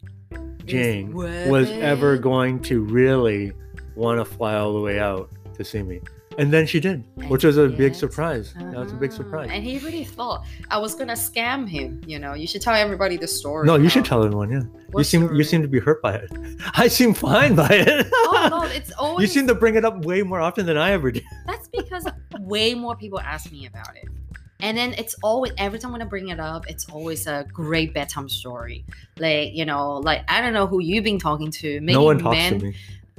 Jane, 0.64 1.12
was 1.12 1.68
it. 1.70 1.82
ever 1.82 2.16
going 2.16 2.60
to 2.62 2.82
really 2.84 3.52
want 3.96 4.18
to 4.20 4.24
fly 4.24 4.54
all 4.54 4.72
the 4.74 4.80
way 4.80 4.98
out 4.98 5.30
to 5.54 5.64
see 5.64 5.82
me. 5.82 6.00
And 6.38 6.50
then 6.52 6.64
she 6.66 6.78
did, 6.80 7.04
And 7.18 7.28
which 7.28 7.44
was 7.44 7.58
a 7.58 7.68
she 7.68 7.76
big 7.76 7.92
did. 7.92 7.98
surprise. 7.98 8.54
That 8.54 8.74
was 8.76 8.92
a 8.92 8.94
big 8.94 9.10
Ah, 9.12 9.16
surprise. 9.16 9.50
And 9.52 9.62
he 9.64 9.78
really 9.80 10.04
thought 10.04 10.46
I 10.70 10.78
was 10.78 10.94
gonna 10.94 11.12
scam 11.14 11.68
him. 11.68 12.00
You 12.06 12.18
know, 12.20 12.34
you 12.34 12.46
should 12.46 12.62
tell 12.62 12.74
everybody 12.74 13.16
the 13.16 13.26
story. 13.26 13.66
No, 13.66 13.74
you 13.76 13.88
should 13.90 14.04
tell 14.04 14.22
everyone. 14.24 14.50
Yeah, 14.50 14.60
you 14.60 14.70
What 14.92 15.04
seem 15.06 15.34
you 15.34 15.42
seem 15.44 15.60
to 15.60 15.68
be 15.68 15.80
hurt 15.80 16.00
by 16.00 16.14
it. 16.14 16.30
I 16.74 16.86
seem 16.88 17.12
fine 17.14 17.56
by 17.56 17.68
it. 17.70 18.06
Oh 18.32 18.48
no, 18.48 18.62
it's 18.62 18.90
always. 18.92 19.22
you 19.28 19.40
seem 19.40 19.46
to 19.48 19.54
bring 19.54 19.74
it 19.74 19.84
up 19.84 20.04
way 20.06 20.22
more 20.22 20.40
often 20.40 20.64
than 20.64 20.78
I 20.78 20.92
ever 20.92 21.10
do. 21.10 21.20
That's 21.46 21.68
because 21.68 22.06
way 22.38 22.74
more 22.74 22.96
people 22.96 23.20
ask 23.20 23.50
me 23.52 23.66
about 23.66 23.94
it. 23.96 24.08
And 24.62 24.76
then 24.76 24.94
it's 24.98 25.14
always 25.22 25.52
every 25.58 25.78
time 25.78 25.92
when 25.92 26.02
I 26.02 26.04
bring 26.04 26.28
it 26.28 26.40
up, 26.40 26.68
it's 26.68 26.88
always 26.88 27.26
a 27.26 27.46
great 27.52 27.94
bedtime 27.94 28.28
story. 28.28 28.84
Like 29.18 29.54
you 29.54 29.64
know, 29.64 29.96
like 29.96 30.22
I 30.28 30.40
don't 30.40 30.52
know 30.52 30.66
who 30.66 30.80
you've 30.80 31.04
been 31.04 31.18
talking 31.18 31.50
to. 31.52 31.80
Maybe 31.80 31.94
no 31.94 32.04
one 32.04 32.18
talks 32.18 32.36
men. 32.36 32.58
to 32.58 32.66
me. 32.66 32.76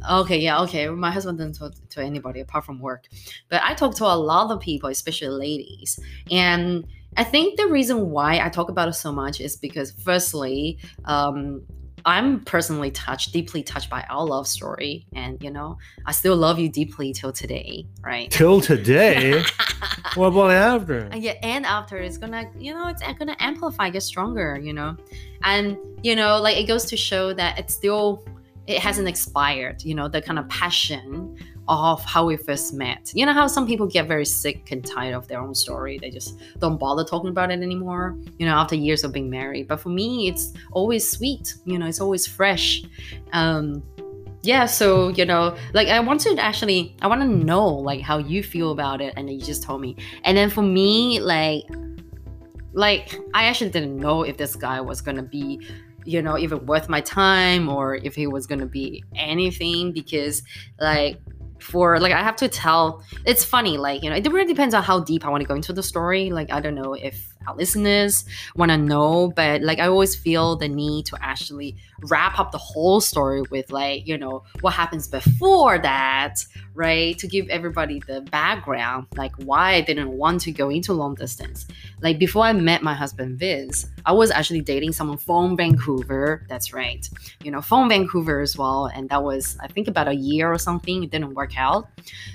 Okay, 0.09 0.39
yeah, 0.39 0.61
okay. 0.61 0.89
My 0.89 1.11
husband 1.11 1.37
doesn't 1.37 1.53
talk 1.53 1.73
to 1.89 2.01
anybody 2.01 2.39
apart 2.39 2.65
from 2.65 2.79
work, 2.79 3.07
but 3.49 3.61
I 3.63 3.75
talk 3.75 3.95
to 3.95 4.05
a 4.05 4.15
lot 4.15 4.49
of 4.49 4.59
people, 4.59 4.89
especially 4.89 5.27
ladies. 5.29 5.99
And 6.31 6.87
I 7.17 7.23
think 7.23 7.57
the 7.57 7.67
reason 7.67 8.09
why 8.09 8.39
I 8.39 8.49
talk 8.49 8.69
about 8.69 8.87
it 8.87 8.93
so 8.93 9.11
much 9.11 9.41
is 9.41 9.57
because, 9.57 9.91
firstly, 9.91 10.79
um, 11.05 11.63
I'm 12.05 12.41
personally 12.41 12.91
touched, 12.91 13.33
deeply 13.33 13.63
touched 13.63 13.89
by 13.89 14.05
our 14.09 14.25
love 14.25 14.47
story, 14.47 15.05
and 15.13 15.41
you 15.43 15.51
know, 15.51 15.77
I 16.05 16.11
still 16.11 16.35
love 16.35 16.59
you 16.59 16.69
deeply 16.69 17.13
till 17.13 17.31
today, 17.31 17.85
right? 18.01 18.29
Till 18.31 18.61
today. 18.61 19.43
what 20.15 20.27
about 20.27 20.51
after? 20.51 20.99
And 21.11 21.21
yeah, 21.21 21.35
and 21.43 21.65
after 21.65 21.97
it's 21.97 22.17
gonna, 22.17 22.49
you 22.57 22.73
know, 22.73 22.87
it's 22.87 23.01
gonna 23.19 23.35
amplify, 23.39 23.89
get 23.89 24.03
stronger, 24.03 24.59
you 24.59 24.73
know, 24.73 24.95
and 25.43 25.77
you 26.03 26.15
know, 26.15 26.39
like 26.39 26.57
it 26.57 26.67
goes 26.67 26.85
to 26.85 26.97
show 26.97 27.33
that 27.33 27.59
it's 27.59 27.73
still, 27.73 28.23
it 28.67 28.79
hasn't 28.79 29.07
expired, 29.07 29.83
you 29.83 29.95
know, 29.95 30.07
the 30.07 30.21
kind 30.21 30.39
of 30.39 30.47
passion 30.49 31.37
of 31.67 32.03
how 32.03 32.25
we 32.25 32.37
first 32.37 32.73
met. 32.73 33.11
You 33.13 33.25
know 33.25 33.33
how 33.33 33.47
some 33.47 33.67
people 33.67 33.87
get 33.87 34.07
very 34.07 34.25
sick 34.25 34.71
and 34.71 34.85
tired 34.85 35.13
of 35.13 35.27
their 35.27 35.39
own 35.39 35.55
story, 35.55 35.97
they 35.99 36.09
just 36.09 36.39
don't 36.59 36.77
bother 36.77 37.03
talking 37.03 37.29
about 37.29 37.51
it 37.51 37.61
anymore, 37.61 38.17
you 38.37 38.45
know, 38.45 38.55
after 38.55 38.75
years 38.75 39.03
of 39.03 39.13
being 39.13 39.29
married. 39.29 39.67
But 39.67 39.79
for 39.79 39.89
me, 39.89 40.27
it's 40.27 40.53
always 40.71 41.09
sweet, 41.09 41.55
you 41.65 41.77
know, 41.77 41.85
it's 41.85 42.01
always 42.01 42.27
fresh. 42.27 42.83
Um, 43.33 43.83
yeah 44.43 44.65
so 44.65 45.09
you 45.09 45.23
know 45.23 45.55
like 45.73 45.87
i 45.87 45.99
want 45.99 46.19
to 46.19 46.35
actually 46.39 46.95
i 47.01 47.07
want 47.07 47.21
to 47.21 47.27
know 47.27 47.67
like 47.67 48.01
how 48.01 48.17
you 48.17 48.41
feel 48.41 48.71
about 48.71 48.99
it 48.99 49.13
and 49.15 49.27
then 49.27 49.35
you 49.35 49.41
just 49.41 49.61
told 49.61 49.79
me 49.79 49.95
and 50.23 50.35
then 50.35 50.49
for 50.49 50.63
me 50.63 51.19
like 51.19 51.63
like 52.73 53.19
i 53.33 53.43
actually 53.43 53.69
didn't 53.69 53.95
know 53.95 54.23
if 54.23 54.37
this 54.37 54.55
guy 54.55 54.81
was 54.81 54.99
gonna 54.99 55.21
be 55.21 55.61
you 56.05 56.21
know 56.21 56.37
even 56.37 56.65
worth 56.65 56.89
my 56.89 57.01
time 57.01 57.69
or 57.69 57.95
if 57.95 58.15
he 58.15 58.25
was 58.25 58.47
gonna 58.47 58.65
be 58.65 59.03
anything 59.15 59.91
because 59.91 60.41
like 60.79 61.19
for 61.61 61.99
like 61.99 62.13
i 62.13 62.21
have 62.21 62.35
to 62.35 62.47
tell 62.47 63.03
it's 63.25 63.43
funny 63.43 63.77
like 63.77 64.03
you 64.03 64.09
know 64.09 64.15
it 64.15 64.31
really 64.31 64.47
depends 64.47 64.73
on 64.73 64.83
how 64.83 64.99
deep 64.99 65.25
i 65.25 65.29
want 65.29 65.41
to 65.41 65.47
go 65.47 65.55
into 65.55 65.73
the 65.73 65.83
story. 65.83 66.29
Like 66.29 66.51
i 66.51 66.59
don't 66.59 66.75
know 66.75 66.93
if 66.93 67.33
our 67.47 67.55
listeners 67.55 68.25
want 68.55 68.71
to 68.71 68.77
know 68.77 69.31
but 69.35 69.61
like 69.61 69.79
i 69.79 69.87
always 69.87 70.15
feel 70.15 70.55
the 70.55 70.67
need 70.67 71.05
to 71.05 71.17
actually 71.21 71.75
wrap 72.03 72.39
up 72.39 72.51
the 72.51 72.57
whole 72.57 73.01
story 73.01 73.41
with 73.51 73.71
like 73.71 74.07
you 74.07 74.17
know 74.17 74.43
what 74.61 74.73
happens 74.73 75.07
before 75.07 75.77
that 75.79 76.43
right? 76.73 77.17
To 77.19 77.27
give 77.27 77.49
everybody 77.49 78.01
the 78.07 78.21
background 78.21 79.07
like 79.17 79.33
why 79.43 79.73
i 79.73 79.81
didn't 79.81 80.11
want 80.11 80.41
to 80.41 80.51
go 80.51 80.69
into 80.69 80.93
long 80.93 81.15
distance. 81.15 81.67
Like 82.01 82.19
before 82.19 82.43
i 82.43 82.53
met 82.53 82.81
my 82.81 82.93
husband 82.93 83.39
vince 83.39 83.87
i 84.05 84.11
was 84.11 84.31
actually 84.31 84.61
dating 84.61 84.93
someone 84.93 85.17
from 85.17 85.57
vancouver. 85.57 86.45
That's 86.47 86.73
right. 86.73 87.07
You 87.43 87.51
know 87.51 87.61
from 87.61 87.89
vancouver 87.89 88.39
as 88.41 88.57
well 88.57 88.85
and 88.87 89.09
that 89.09 89.23
was 89.23 89.57
i 89.61 89.67
think 89.67 89.87
about 89.87 90.07
a 90.07 90.15
year 90.15 90.51
or 90.51 90.57
something. 90.57 91.03
It 91.03 91.11
didn't 91.11 91.33
work 91.33 91.57
out. 91.57 91.87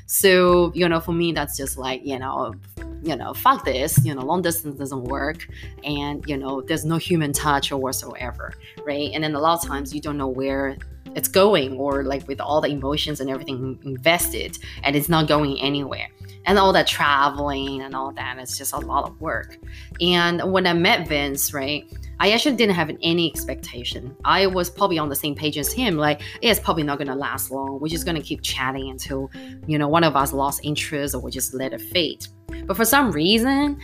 So 0.06 0.72
you 0.74 0.88
know 0.88 1.00
for 1.00 1.12
me 1.12 1.32
that's 1.32 1.56
just 1.56 1.78
like 1.78 2.04
you 2.04 2.18
know 2.18 2.54
you 3.02 3.16
know 3.16 3.34
fuck 3.34 3.64
this 3.64 4.04
you 4.04 4.14
know 4.14 4.22
long 4.22 4.42
distance 4.42 4.76
doesn't 4.78 4.95
work 5.04 5.46
and 5.84 6.24
you 6.26 6.36
know 6.36 6.60
there's 6.60 6.84
no 6.84 6.96
human 6.96 7.32
touch 7.32 7.72
or 7.72 7.78
whatsoever 7.78 8.52
right? 8.86 9.10
And 9.12 9.22
then 9.24 9.34
a 9.34 9.40
lot 9.40 9.62
of 9.62 9.68
times 9.68 9.94
you 9.94 10.00
don't 10.00 10.16
know 10.16 10.28
where 10.28 10.76
it's 11.14 11.28
going 11.28 11.76
or 11.76 12.04
like 12.04 12.26
with 12.28 12.40
all 12.40 12.60
the 12.60 12.68
emotions 12.68 13.20
and 13.20 13.30
everything 13.30 13.78
invested 13.84 14.58
and 14.82 14.94
it's 14.96 15.08
not 15.08 15.28
going 15.28 15.60
anywhere. 15.60 16.08
And 16.44 16.58
all 16.58 16.72
that 16.74 16.86
traveling 16.86 17.82
and 17.82 17.94
all 17.94 18.12
that 18.12 18.38
it's 18.38 18.56
just 18.56 18.72
a 18.72 18.78
lot 18.78 19.08
of 19.08 19.20
work. 19.20 19.58
And 20.00 20.52
when 20.52 20.66
i 20.66 20.72
met 20.72 21.08
vince 21.08 21.52
right 21.52 21.90
i 22.20 22.30
actually 22.32 22.56
didn't 22.56 22.74
have 22.74 22.90
any 23.02 23.30
expectation. 23.30 24.16
I 24.24 24.46
was 24.46 24.70
probably 24.70 24.98
on 24.98 25.08
the 25.08 25.16
same 25.16 25.34
page 25.34 25.58
as 25.58 25.72
him 25.72 25.96
like 25.96 26.22
it's 26.40 26.60
probably 26.60 26.82
not 26.82 26.98
to 27.08 27.14
last 27.14 27.50
long. 27.50 27.80
We're 27.80 27.88
just 27.88 28.06
to 28.06 28.22
keep 28.22 28.42
chatting 28.42 28.90
until 28.90 29.30
you 29.66 29.78
know 29.78 29.88
one 29.88 30.04
of 30.04 30.16
us 30.16 30.32
lost 30.32 30.60
interest 30.62 31.14
or 31.14 31.20
we 31.20 31.30
just 31.30 31.52
let 31.52 31.72
it 31.72 31.80
fade. 31.80 32.26
But 32.66 32.76
for 32.76 32.84
some 32.84 33.10
reason 33.10 33.80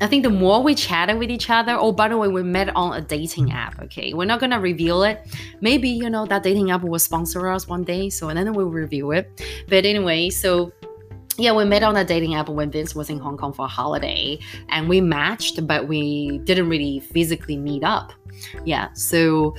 I 0.00 0.08
think 0.08 0.24
the 0.24 0.30
more 0.30 0.62
we 0.62 0.74
chatted 0.74 1.18
with 1.18 1.30
each 1.30 1.48
other, 1.50 1.76
oh, 1.78 1.92
by 1.92 2.08
the 2.08 2.18
way, 2.18 2.26
we 2.26 2.42
met 2.42 2.74
on 2.74 2.96
a 2.96 3.00
dating 3.00 3.52
app. 3.52 3.80
Okay, 3.82 4.12
we're 4.12 4.24
not 4.24 4.40
gonna 4.40 4.60
reveal 4.60 5.04
it. 5.04 5.20
Maybe 5.60 5.88
you 5.88 6.10
know 6.10 6.26
that 6.26 6.42
dating 6.42 6.70
app 6.72 6.82
will 6.82 6.98
sponsor 6.98 7.48
us 7.48 7.68
one 7.68 7.84
day, 7.84 8.10
so 8.10 8.28
and 8.28 8.36
then 8.36 8.52
we'll 8.54 8.66
review 8.66 9.12
it. 9.12 9.40
But 9.68 9.84
anyway, 9.84 10.30
so 10.30 10.72
yeah, 11.36 11.52
we 11.52 11.64
met 11.64 11.82
on 11.82 11.96
a 11.96 12.04
dating 12.04 12.34
app 12.34 12.48
when 12.48 12.70
Vince 12.70 12.94
was 12.94 13.08
in 13.10 13.18
Hong 13.18 13.36
Kong 13.36 13.52
for 13.52 13.66
a 13.66 13.68
holiday, 13.68 14.38
and 14.68 14.88
we 14.88 15.00
matched, 15.00 15.64
but 15.66 15.86
we 15.86 16.38
didn't 16.38 16.68
really 16.68 17.00
physically 17.00 17.56
meet 17.56 17.84
up. 17.84 18.12
Yeah, 18.64 18.92
so 18.94 19.54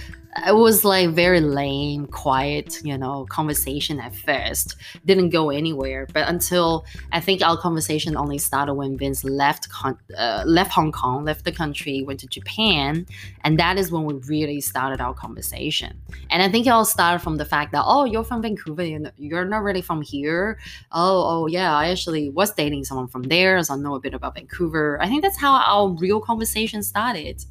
it 0.46 0.56
was 0.56 0.84
like 0.84 1.12
very 1.12 1.40
lame, 1.40 2.08
quiet, 2.08 2.82
you 2.84 2.98
know, 2.98 3.26
conversation 3.30 4.00
at 4.02 4.14
first. 4.14 4.76
Didn't 5.06 5.30
go 5.30 5.50
anywhere, 5.50 6.08
but 6.14 6.28
until 6.28 6.86
I 7.14 7.22
think 7.22 7.42
our 7.42 7.58
conversation 7.58 8.18
only 8.18 8.38
started 8.38 8.74
when 8.74 8.98
Vince 8.98 9.24
left 9.24 9.70
con- 9.70 9.98
uh, 10.18 10.44
left 10.46 10.72
Hong 10.72 10.92
Kong, 10.92 11.24
left 11.24 11.46
the 11.46 11.54
country, 11.54 12.04
went 12.04 12.20
to 12.20 12.28
Japan, 12.28 13.06
and 13.44 13.58
that 13.60 13.78
is 13.78 13.92
when 13.92 14.04
we 14.04 14.16
really 14.28 14.60
started 14.60 15.00
our 15.00 15.14
conversation. 15.14 16.02
And 16.30 16.44
I 16.44 16.50
think 16.50 16.68
it 16.68 16.70
all 16.70 16.86
started 16.86 17.20
from 17.20 17.38
the 17.38 17.46
fact 17.46 17.72
that 17.72 17.84
oh, 17.86 18.04
you're 18.04 18.26
from 18.26 18.42
Vancouver, 18.42 18.84
you're 19.18 19.46
not 19.46 19.64
really 19.64 19.82
from 19.82 20.02
here. 20.02 20.60
Oh, 20.92 21.44
oh 21.44 21.48
yeah, 21.48 21.76
I 21.76 21.90
actually 21.90 22.30
was 22.30 22.52
dating 22.54 22.84
someone 22.84 23.08
from 23.08 23.24
there, 23.24 23.64
so 23.64 23.74
I 23.74 23.78
know 23.78 23.96
a 23.96 24.02
bit 24.02 24.14
about 24.14 24.36
Vancouver. 24.36 25.02
I 25.02 25.08
think 25.08 25.24
that's 25.24 25.40
how 25.40 25.54
our 25.56 25.90
real 25.90 26.20
conversation 26.20 26.84
started. 26.84 27.46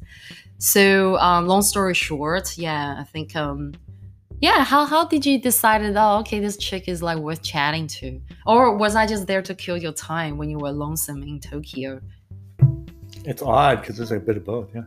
So, 0.57 1.17
um, 1.17 1.47
long 1.47 1.61
story 1.61 1.93
short, 1.93 2.57
yeah, 2.57 2.95
I 2.99 3.03
think, 3.03 3.35
um, 3.35 3.73
yeah, 4.39 4.63
how, 4.63 4.85
how 4.85 5.05
did 5.05 5.25
you 5.25 5.39
decide 5.39 5.81
that, 5.81 5.95
oh, 5.97 6.19
okay, 6.19 6.39
this 6.39 6.57
chick 6.57 6.87
is 6.87 7.01
like 7.01 7.17
worth 7.17 7.41
chatting 7.41 7.87
to? 7.87 8.21
Or 8.45 8.75
was 8.75 8.95
I 8.95 9.05
just 9.05 9.27
there 9.27 9.41
to 9.41 9.53
kill 9.53 9.77
your 9.77 9.91
time 9.91 10.37
when 10.37 10.49
you 10.49 10.57
were 10.57 10.71
lonesome 10.71 11.23
in 11.23 11.39
Tokyo? 11.39 12.01
It's 13.25 13.41
odd 13.41 13.81
because 13.81 13.97
there's 13.97 14.11
a 14.11 14.19
bit 14.19 14.37
of 14.37 14.45
both, 14.45 14.69
yeah. 14.73 14.83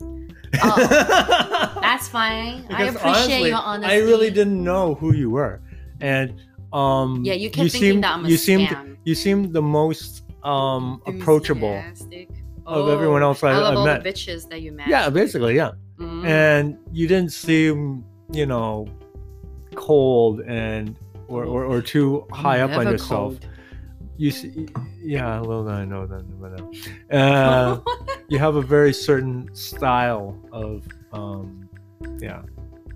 Oh, 0.62 1.77
that's 1.81 2.09
fine. 2.09 2.64
I 2.71 2.85
appreciate 2.85 3.12
honestly, 3.12 3.49
your 3.49 3.59
honesty. 3.59 3.93
I 3.93 3.99
really 3.99 4.31
didn't 4.31 4.62
know 4.62 4.95
who 4.95 5.12
you 5.12 5.31
were, 5.31 5.61
and 6.01 6.35
um, 6.73 7.23
Yeah, 7.25 7.35
you 7.35 7.51
kept 7.51 7.64
you 7.64 7.69
thinking 7.69 7.90
seemed 7.90 8.05
that 8.05 8.14
I'm 8.14 8.25
a 8.25 8.29
you 8.29 8.37
seemed 8.37 8.99
you 9.05 9.14
seemed 9.14 9.53
the 9.53 9.62
most 9.62 10.25
um 10.45 11.03
approachable 11.07 11.83
Enthusiastic. 12.69 12.85
of 12.85 12.89
everyone 12.91 13.23
else 13.23 13.43
I, 13.43 13.51
I 13.51 13.75
all 13.75 13.85
met. 13.85 14.03
the 14.05 14.11
bitches 14.11 14.49
that 14.51 14.61
you 14.63 14.73
met. 14.73 14.89
Yeah, 14.89 15.09
basically, 15.11 15.57
yeah. 15.57 15.73
Mhm. 15.99 16.25
And 16.27 16.79
you 16.93 17.09
didn't 17.09 17.33
seem, 17.33 18.05
you 18.33 18.47
know, 18.47 18.87
cold 19.75 20.41
and 20.43 20.97
or 21.29 21.45
or, 21.45 21.65
or 21.65 21.83
too 21.83 22.27
I'm 22.33 22.39
high 22.39 22.61
up 22.61 22.71
on 22.73 22.87
yourself. 22.91 23.35
cold. 23.41 23.47
You 24.17 24.33
see, 24.33 24.69
yeah, 25.01 25.41
well, 25.41 25.69
I 25.69 25.85
know 25.85 26.05
that, 26.07 26.25
but 26.41 26.61
uh, 26.61 27.17
uh, 27.17 27.81
you 28.29 28.39
have 28.41 28.57
a 28.57 28.63
very 28.63 28.93
certain 28.93 29.49
style 29.55 30.37
of, 30.51 30.83
um, 31.13 31.69
yeah, 32.19 32.43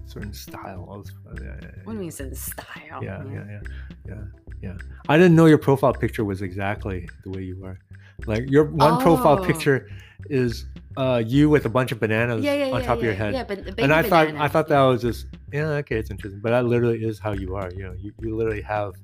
certain 0.05 0.33
style 0.33 0.85
of. 0.91 1.07
Uh, 1.31 1.41
yeah, 1.41 1.55
yeah, 1.63 1.69
what 1.85 1.93
do 1.93 1.99
you 1.99 1.99
mean, 2.01 2.09
it's 2.09 2.41
style? 2.41 3.01
yeah, 3.01 3.23
yeah, 3.33 3.45
yeah, 3.49 3.61
yeah, 4.09 4.15
yeah. 4.63 4.75
I 5.09 5.17
didn't 5.17 5.37
know 5.37 5.47
your 5.47 5.59
profile 5.59 5.93
picture 5.93 6.25
was 6.25 6.43
exactly 6.43 7.09
the 7.23 7.31
way 7.31 7.43
you 7.43 7.57
were. 7.57 7.79
Like 8.27 8.51
your 8.51 8.65
one 8.65 8.99
profile 8.99 9.39
Oh. 9.39 9.45
picture 9.45 9.89
is 10.31 10.67
uh, 10.97 11.23
you 11.27 11.49
with 11.49 11.65
a 11.65 11.69
bunch 11.69 11.91
of 11.93 11.99
bananas 11.99 12.45
Yeah, 12.45 12.55
yeah, 12.55 12.67
on 12.75 12.81
yeah, 12.81 12.87
top 12.87 12.99
of 12.99 13.05
your 13.05 13.15
head. 13.15 13.35
Yeah, 13.35 13.45
but 13.45 13.59
and 13.79 13.93
I 13.93 14.03
baby 14.03 14.11
thought 14.11 14.29
I 14.37 14.49
thought 14.49 14.69
that 14.69 14.81
was 14.83 15.01
just 15.03 15.27
yeah 15.53 15.69
okay 15.83 15.97
it's 15.97 16.11
interesting 16.11 16.41
but 16.41 16.51
that 16.51 16.65
literally 16.67 17.03
is 17.03 17.19
how 17.19 17.33
you 17.33 17.57
are 17.57 17.71
you 17.73 17.83
know 17.83 17.95
you, 17.99 18.13
you 18.21 18.37
literally 18.37 18.63
have 18.63 18.95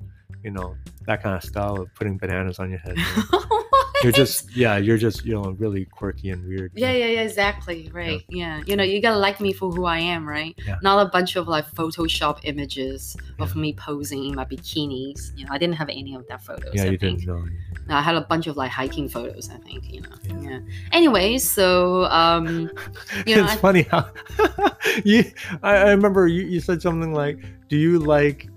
you 0.45 0.51
know 0.51 0.77
that 1.07 1.23
kind 1.23 1.35
of 1.35 1.43
style 1.43 1.81
of 1.81 1.93
putting 1.95 2.17
bananas 2.19 2.59
on 2.59 2.71
your 2.71 2.79
head 2.79 2.97
you 2.97 3.05
know. 3.33 3.65
You're 4.03 4.13
just 4.13 4.55
yeah 4.57 4.77
you're 4.77 4.97
just 4.97 5.25
you 5.25 5.35
know 5.35 5.51
really 5.59 5.85
quirky 5.87 6.31
and 6.31 6.47
weird 6.47 6.71
Yeah, 6.75 6.93
yeah, 6.93 7.07
yeah, 7.07 7.23
exactly. 7.23 7.91
Right. 7.93 8.23
Yeah. 8.29 8.63
You 8.67 8.77
know, 8.77 8.85
you 8.85 9.01
gotta 9.03 9.19
like 9.19 9.41
me 9.41 9.53
for 9.53 9.71
who 9.71 9.85
I 9.87 9.99
am, 9.99 10.29
right? 10.29 10.55
Yeah. 10.67 10.77
Not 10.83 11.05
a 11.07 11.11
bunch 11.11 11.35
of 11.37 11.49
like 11.49 11.67
Photoshop 11.73 12.39
images 12.45 13.17
of 13.41 13.55
Yeah. 13.55 13.61
me 13.63 13.73
posing 13.73 14.25
in 14.27 14.35
my 14.37 14.45
bikinis. 14.45 15.37
You 15.37 15.47
know, 15.47 15.53
I 15.53 15.59
didn't 15.59 15.75
have 15.77 15.89
any 15.89 16.15
of 16.15 16.27
that 16.29 16.43
photos. 16.43 16.73
yeah 16.75 16.83
I 16.85 16.91
you 16.91 16.99
think. 16.99 17.21
didn't 17.21 17.27
know 17.35 17.45
No, 17.89 17.97
I 17.97 18.03
had 18.03 18.15
a 18.15 18.21
bunch 18.21 18.47
of 18.47 18.57
like 18.57 18.71
hiking 18.71 19.09
photos, 19.09 19.51
I 19.51 19.57
think, 19.59 19.93
you 19.93 20.01
know. 20.03 20.11
Yeah. 20.25 20.51
Yeah. 20.51 20.61
Anyway, 20.93 21.39
so 21.39 22.05
um 22.05 22.71
You 23.27 23.37
know, 23.37 23.45
it's 23.45 23.53
I- 23.55 23.57
funny 23.57 23.83
how 23.83 24.11
you 25.05 25.25
I, 25.63 25.77
I 25.77 25.91
remember 25.91 26.27
you, 26.29 26.43
you 26.43 26.61
said 26.61 26.81
something 26.83 27.13
like 27.13 27.39
do 27.69 27.77
you 27.77 27.99
like 27.99 28.49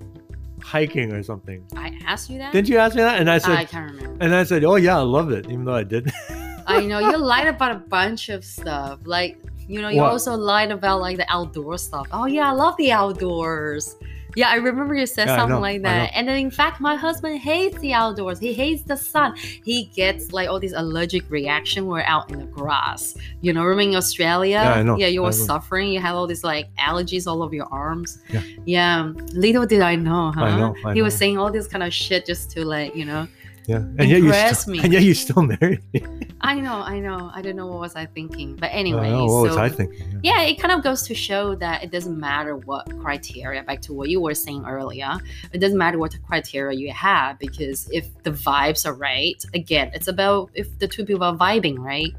hiking 0.64 1.12
or 1.14 1.24
something 1.24 1.66
I 1.76 1.98
asked 2.06 2.30
you 2.30 2.38
that? 2.40 2.54
didn't 2.54 2.70
you 2.70 2.78
ask 2.78 2.96
me 2.96 3.02
that 3.02 3.20
and 3.20 3.30
I 3.30 3.38
said 3.38 3.52
I 3.58 3.66
can't 3.66 3.92
remember. 3.92 4.24
and 4.24 4.36
I 4.36 4.44
said 4.44 4.64
oh 4.64 4.76
yeah 4.76 4.98
I 4.98 5.02
love 5.02 5.32
it 5.32 5.46
even 5.50 5.66
though 5.66 5.76
I 5.76 5.84
didn't 5.84 6.14
I 6.68 6.86
know 6.86 7.00
you 7.00 7.18
lied 7.18 7.48
about 7.48 7.72
a 7.76 7.80
bunch 7.80 8.30
of 8.30 8.46
stuff. 8.46 9.00
Like, 9.04 9.38
you 9.68 9.82
know, 9.82 9.90
you 9.90 10.00
What? 10.02 10.12
also 10.12 10.36
lied 10.36 10.72
about 10.72 11.02
like 11.02 11.18
the 11.18 11.26
outdoor 11.28 11.78
stuff. 11.80 12.08
Oh 12.14 12.26
yeah, 12.28 12.48
I 12.50 12.52
love 12.54 12.78
the 12.78 12.92
outdoors. 12.92 13.96
Yeah, 14.36 14.50
I 14.50 14.56
remember 14.56 14.96
you 14.96 15.06
said 15.06 15.28
Yeah, 15.28 15.38
something 15.38 15.56
know, 15.56 15.62
like 15.62 15.82
that. 15.84 16.12
And 16.14 16.28
then 16.28 16.38
in 16.38 16.52
fact, 16.52 16.80
my 16.80 16.96
husband 16.96 17.40
hates 17.40 17.78
the 17.80 17.94
outdoors. 17.94 18.40
He 18.40 18.54
hates 18.54 18.84
the 18.84 18.98
sun. 18.98 19.36
He 19.38 19.86
gets 19.96 20.32
like 20.32 20.50
all 20.50 20.60
these 20.60 20.74
allergic 20.74 21.30
reaction 21.30 21.86
when 21.86 22.00
we're 22.00 22.08
out 22.08 22.32
in 22.32 22.40
the 22.40 22.46
grass. 22.46 23.16
You 23.42 23.54
know, 23.54 23.64
remember 23.64 23.92
in 23.92 23.96
Australia? 23.96 24.62
Yeah, 24.64 24.74
I 24.74 24.84
know, 24.84 24.98
Yeah, 24.98 25.08
you 25.08 25.22
were 25.22 25.32
suffering. 25.32 25.92
You 25.92 26.00
had 26.00 26.14
all 26.14 26.28
these 26.28 26.44
like 26.44 26.74
allergies 26.76 27.28
all 27.28 27.44
over 27.44 27.56
your 27.56 27.68
arms. 27.72 28.20
Yeah. 28.30 28.42
Yeah. 28.66 29.12
Little 29.34 29.66
did 29.66 29.82
I 29.82 29.96
know, 29.96 30.32
huh? 30.32 30.44
I 30.44 30.58
know, 30.58 30.76
I 30.86 30.94
he 30.94 31.02
was 31.02 31.16
saying 31.16 31.38
all 31.38 31.52
this 31.52 31.68
kind 31.68 31.84
of 31.84 31.94
shit 31.94 32.26
just 32.26 32.52
to 32.52 32.66
like, 32.66 32.96
you 32.96 33.06
know, 33.06 33.28
Yeah, 33.68 33.78
and 33.78 34.10
yet 34.10 34.22
you 34.22 34.34
still, 34.34 34.74
me. 34.74 34.80
and 34.84 34.92
yet 34.92 35.04
you 35.04 35.14
still 35.14 35.44
married 35.62 35.82
me. 35.94 36.04
I 36.42 36.60
know, 36.60 36.82
I 36.82 37.00
know. 37.00 37.32
I 37.34 37.42
don't 37.42 37.56
know 37.56 37.68
what 37.68 37.80
was 37.80 37.96
I 37.96 38.06
thinking, 38.06 38.56
but 38.56 38.68
anyway. 38.68 39.10
know, 39.10 39.26
what 39.26 39.44
was 39.44 39.58
I 39.58 39.70
thinking? 39.70 40.20
yeah, 40.24 40.42
it 40.42 40.60
kind 40.60 40.74
of 40.74 40.84
goes 40.84 41.04
to 41.04 41.16
show 41.16 41.56
that 41.56 41.84
it 41.84 41.92
doesn't 41.92 42.20
matter 42.20 42.58
what 42.58 42.90
criteria. 43.00 43.64
Back 43.64 43.82
to 43.84 43.94
what 43.94 44.10
you 44.10 44.20
were 44.20 44.34
saying 44.34 44.66
earlier, 44.66 45.18
it 45.54 45.60
doesn't 45.60 45.78
matter 45.78 45.98
what 45.98 46.18
criteria 46.28 46.78
you 46.78 46.92
have 46.92 47.38
because 47.40 47.90
if 47.92 48.08
the 48.24 48.32
vibes 48.32 48.86
are 48.86 48.94
right, 48.94 49.44
again, 49.54 49.92
it's 49.94 50.08
about 50.08 50.50
if 50.54 50.80
the 50.80 50.88
two 50.88 51.06
people 51.06 51.24
are 51.24 51.36
vibing, 51.36 51.78
right? 51.78 52.14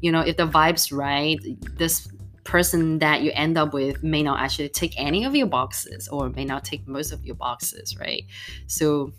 You 0.00 0.12
know, 0.12 0.20
if 0.20 0.36
the 0.36 0.46
vibes 0.46 0.96
right, 0.96 1.38
this 1.76 2.08
person 2.44 2.98
that 2.98 3.22
you 3.22 3.32
end 3.34 3.58
up 3.58 3.72
with 3.72 4.02
may 4.02 4.22
not 4.22 4.38
actually 4.38 4.68
take 4.68 4.94
any 5.00 5.24
of 5.24 5.34
your 5.34 5.46
boxes 5.46 6.08
or 6.08 6.28
may 6.30 6.44
not 6.44 6.64
take 6.64 6.86
most 6.86 7.10
of 7.10 7.24
your 7.24 7.34
boxes, 7.34 7.96
right? 7.98 8.24
So 8.66 9.12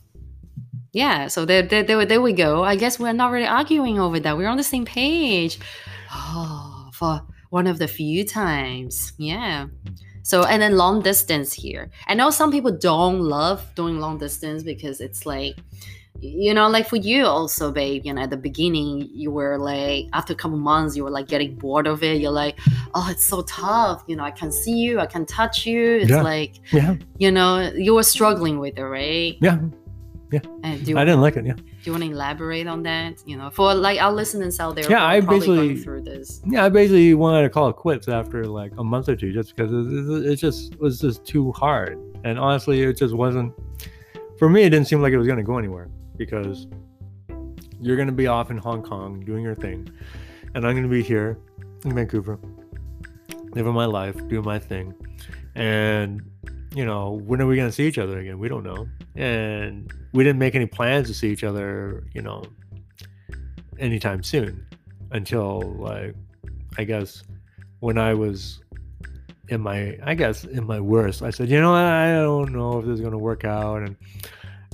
yeah, 1.01 1.27
so 1.27 1.45
there, 1.45 1.61
there, 1.61 1.83
there, 1.83 2.05
there 2.05 2.21
we 2.21 2.33
go. 2.33 2.63
I 2.63 2.75
guess 2.77 2.97
we're 2.99 3.13
not 3.13 3.31
really 3.31 3.45
arguing 3.61 3.99
over 3.99 4.17
that. 4.21 4.37
We're 4.37 4.47
on 4.47 4.57
the 4.57 4.63
same 4.75 4.85
page. 4.85 5.59
Oh, 6.11 6.89
for 6.93 7.21
one 7.49 7.67
of 7.67 7.77
the 7.79 7.87
few 7.87 8.23
times. 8.25 9.13
Yeah. 9.17 9.67
So, 10.23 10.43
and 10.51 10.61
then 10.61 10.77
long 10.77 11.01
distance 11.01 11.53
here. 11.53 11.91
I 12.07 12.13
know 12.15 12.29
some 12.31 12.49
people 12.51 12.71
don't 12.71 13.19
love 13.19 13.59
doing 13.75 13.99
long 13.99 14.17
distance 14.17 14.63
because 14.63 15.01
it's 15.01 15.25
like, 15.25 15.55
you 16.21 16.53
know, 16.53 16.67
like 16.69 16.87
for 16.87 16.95
you 16.95 17.25
also, 17.25 17.71
babe, 17.71 18.03
you 18.05 18.13
know, 18.13 18.21
at 18.23 18.29
the 18.29 18.37
beginning, 18.37 19.09
you 19.13 19.29
were 19.31 19.57
like, 19.59 20.05
after 20.13 20.31
a 20.33 20.35
couple 20.35 20.57
months, 20.57 20.95
you 20.95 21.03
were 21.03 21.11
like 21.11 21.27
getting 21.27 21.55
bored 21.55 21.87
of 21.87 22.01
it. 22.03 22.21
You're 22.21 22.31
like, 22.31 22.57
oh, 22.95 23.07
it's 23.11 23.25
so 23.25 23.41
tough. 23.43 24.03
You 24.07 24.15
know, 24.15 24.23
I 24.23 24.31
can 24.31 24.51
see 24.51 24.77
you, 24.85 24.99
I 24.99 25.05
can 25.07 25.25
touch 25.25 25.65
you. 25.65 25.97
It's 25.97 26.09
Yeah. 26.09 26.21
like, 26.23 26.53
Yeah, 26.71 26.95
you 27.17 27.31
know, 27.31 27.69
you 27.75 27.93
were 27.95 28.03
struggling 28.03 28.59
with 28.59 28.77
it, 28.79 28.83
right? 28.85 29.37
yeah. 29.41 29.59
And 30.63 30.83
do 30.85 30.91
you, 30.91 30.97
I 30.97 31.03
didn't 31.05 31.21
like 31.21 31.35
it. 31.37 31.45
Yeah, 31.45 31.53
do 31.53 31.63
you 31.83 31.91
want 31.91 32.03
to 32.03 32.11
elaborate 32.11 32.67
on 32.67 32.83
that? 32.83 33.21
You 33.25 33.37
know, 33.37 33.49
for 33.49 33.73
like 33.73 33.99
our 33.99 34.11
listeners 34.11 34.59
out 34.59 34.75
there, 34.75 34.89
Yeah, 34.89 35.05
I 35.05 35.19
basically- 35.21 35.77
through 35.77 36.01
this. 36.01 36.41
yeah. 36.45 36.65
I 36.65 36.69
basically 36.69 37.13
wanted 37.13 37.43
to 37.43 37.49
call 37.49 37.69
it 37.69 37.75
quits 37.75 38.07
after 38.07 38.45
like 38.45 38.71
a 38.77 38.83
month 38.83 39.09
or 39.09 39.15
two, 39.15 39.31
just 39.33 39.55
because 39.55 39.71
it, 39.71 39.77
it, 39.77 40.31
it 40.33 40.35
just 40.37 40.77
was 40.79 40.99
just 40.99 41.25
too 41.25 41.51
hard. 41.53 41.97
And 42.23 42.39
honestly, 42.39 42.81
it 42.83 42.97
just 42.97 43.13
wasn't. 43.13 43.53
For 44.39 44.49
me, 44.49 44.63
it 44.63 44.69
didn't 44.71 44.87
seem 44.87 45.01
like 45.01 45.13
it 45.13 45.17
was 45.17 45.27
going 45.27 45.37
to 45.37 45.43
go 45.43 45.57
anywhere 45.57 45.89
because 46.17 46.67
you're 47.81 47.95
going 47.95 48.07
to 48.07 48.13
be 48.13 48.27
off 48.27 48.51
in 48.51 48.57
Hong 48.57 48.81
Kong 48.81 49.19
doing 49.25 49.43
your 49.43 49.55
thing, 49.55 49.89
and 50.55 50.65
I'm 50.65 50.73
going 50.73 50.83
to 50.83 50.89
be 50.89 51.03
here 51.03 51.37
in 51.85 51.93
Vancouver, 51.93 52.39
living 53.53 53.73
my 53.73 53.85
life, 53.85 54.15
doing 54.27 54.43
my 54.43 54.59
thing, 54.59 54.93
and 55.55 56.21
you 56.75 56.85
know, 56.85 57.21
when 57.25 57.41
are 57.41 57.47
we 57.47 57.55
going 57.55 57.69
to 57.69 57.71
see 57.71 57.87
each 57.87 57.97
other 57.97 58.19
again? 58.19 58.37
We 58.37 58.49
don't 58.49 58.63
know, 58.63 58.87
and 59.15 59.89
we 60.13 60.25
didn't 60.25 60.39
make 60.39 60.55
any 60.55 60.65
plans 60.65 61.07
to 61.07 61.13
see 61.13 61.29
each 61.29 61.43
other, 61.43 62.03
you 62.13 62.21
know, 62.21 62.43
anytime 63.79 64.21
soon 64.23 64.65
until 65.11 65.61
like 65.77 66.15
I 66.77 66.83
guess 66.83 67.23
when 67.79 67.97
I 67.97 68.13
was 68.13 68.61
in 69.47 69.61
my 69.61 69.97
I 70.03 70.15
guess 70.15 70.43
in 70.43 70.65
my 70.65 70.81
worst, 70.81 71.21
I 71.21 71.29
said, 71.29 71.49
you 71.49 71.61
know, 71.61 71.73
I 71.73 72.13
don't 72.15 72.51
know 72.51 72.79
if 72.79 72.85
this 72.85 72.95
is 72.95 73.01
gonna 73.01 73.17
work 73.17 73.45
out, 73.45 73.83
and 73.83 73.95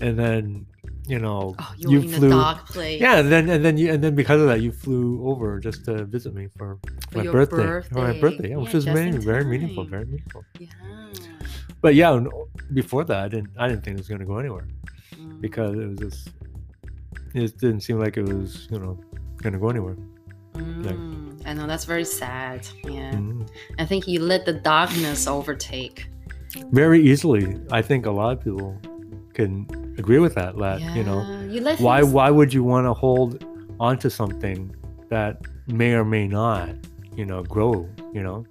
and 0.01 0.17
then 0.17 0.65
you 1.07 1.19
know 1.19 1.55
Oh, 1.59 1.73
you, 1.77 1.99
you 2.01 2.09
flew. 2.09 2.27
a 2.27 2.31
dark 2.31 2.67
place. 2.67 3.01
Yeah, 3.01 3.17
and 3.19 3.31
then 3.31 3.49
and 3.49 3.63
then 3.65 3.77
you 3.77 3.91
and 3.93 4.03
then 4.03 4.15
because 4.15 4.39
of 4.41 4.47
that, 4.47 4.61
you 4.61 4.71
flew 4.71 5.27
over 5.27 5.59
just 5.59 5.85
to 5.85 6.05
visit 6.05 6.33
me 6.33 6.47
for, 6.57 6.77
For 7.11 7.17
my 7.19 7.23
your 7.23 7.33
birthday, 7.33 7.89
for 7.89 7.95
my 7.95 8.11
birthday. 8.13 8.19
birthday, 8.21 8.49
yeah, 8.51 8.57
which 8.57 8.69
Yeah, 8.69 8.75
was 8.75 8.85
very 8.85 9.11
very 9.11 9.45
meaningful, 9.45 9.83
very 9.85 10.05
meaningful. 10.05 10.43
Yeah. 10.59 10.67
But 11.81 11.95
yeah, 11.95 12.23
before 12.73 13.03
that, 13.05 13.19
I 13.25 13.27
didn't 13.27 13.49
I 13.57 13.67
didn't 13.67 13.83
think 13.83 13.95
it 13.95 13.99
was 13.99 14.07
gonna 14.07 14.25
go 14.25 14.37
anywhere 14.37 14.67
Mm. 15.19 15.41
because 15.41 15.73
it 15.77 15.87
was 15.91 15.97
just 15.99 16.29
it 17.33 17.57
didn't 17.59 17.81
seem 17.81 17.99
like 17.99 18.15
it 18.17 18.23
was 18.23 18.67
you 18.71 18.79
know 18.79 18.99
gonna 19.41 19.59
go 19.59 19.69
anywhere. 19.69 19.97
Mm, 20.55 21.41
I 21.45 21.53
know 21.53 21.65
that's 21.65 21.85
very 21.85 22.05
sad. 22.05 22.67
Yeah. 22.83 23.11
Mhm. 23.13 23.47
I 23.79 23.85
think 23.85 24.07
you 24.07 24.19
let 24.19 24.45
the 24.45 24.53
darkness 24.53 25.27
overtake. 25.27 26.07
very 26.73 27.01
easily. 27.01 27.57
I 27.71 27.81
think 27.81 28.05
a 28.05 28.11
lot 28.11 28.37
of 28.37 28.43
people 28.43 28.77
can 29.33 29.65
agree 30.03 30.21
with 30.25 30.35
that. 30.35 30.57
That 30.57 30.81
you 30.97 31.03
know, 31.03 31.19
you 31.53 31.59
why 31.87 31.99
why 32.03 32.29
would 32.37 32.51
you 32.53 32.63
want 32.63 32.85
to 32.89 32.93
hold 32.93 33.29
onto 33.79 34.09
something 34.09 34.59
that 35.09 35.33
may 35.67 35.91
or 35.93 36.05
may 36.05 36.27
not, 36.27 36.69
you 37.15 37.25
know, 37.25 37.43
grow? 37.43 37.87
You 38.13 38.23
know, 38.23 38.45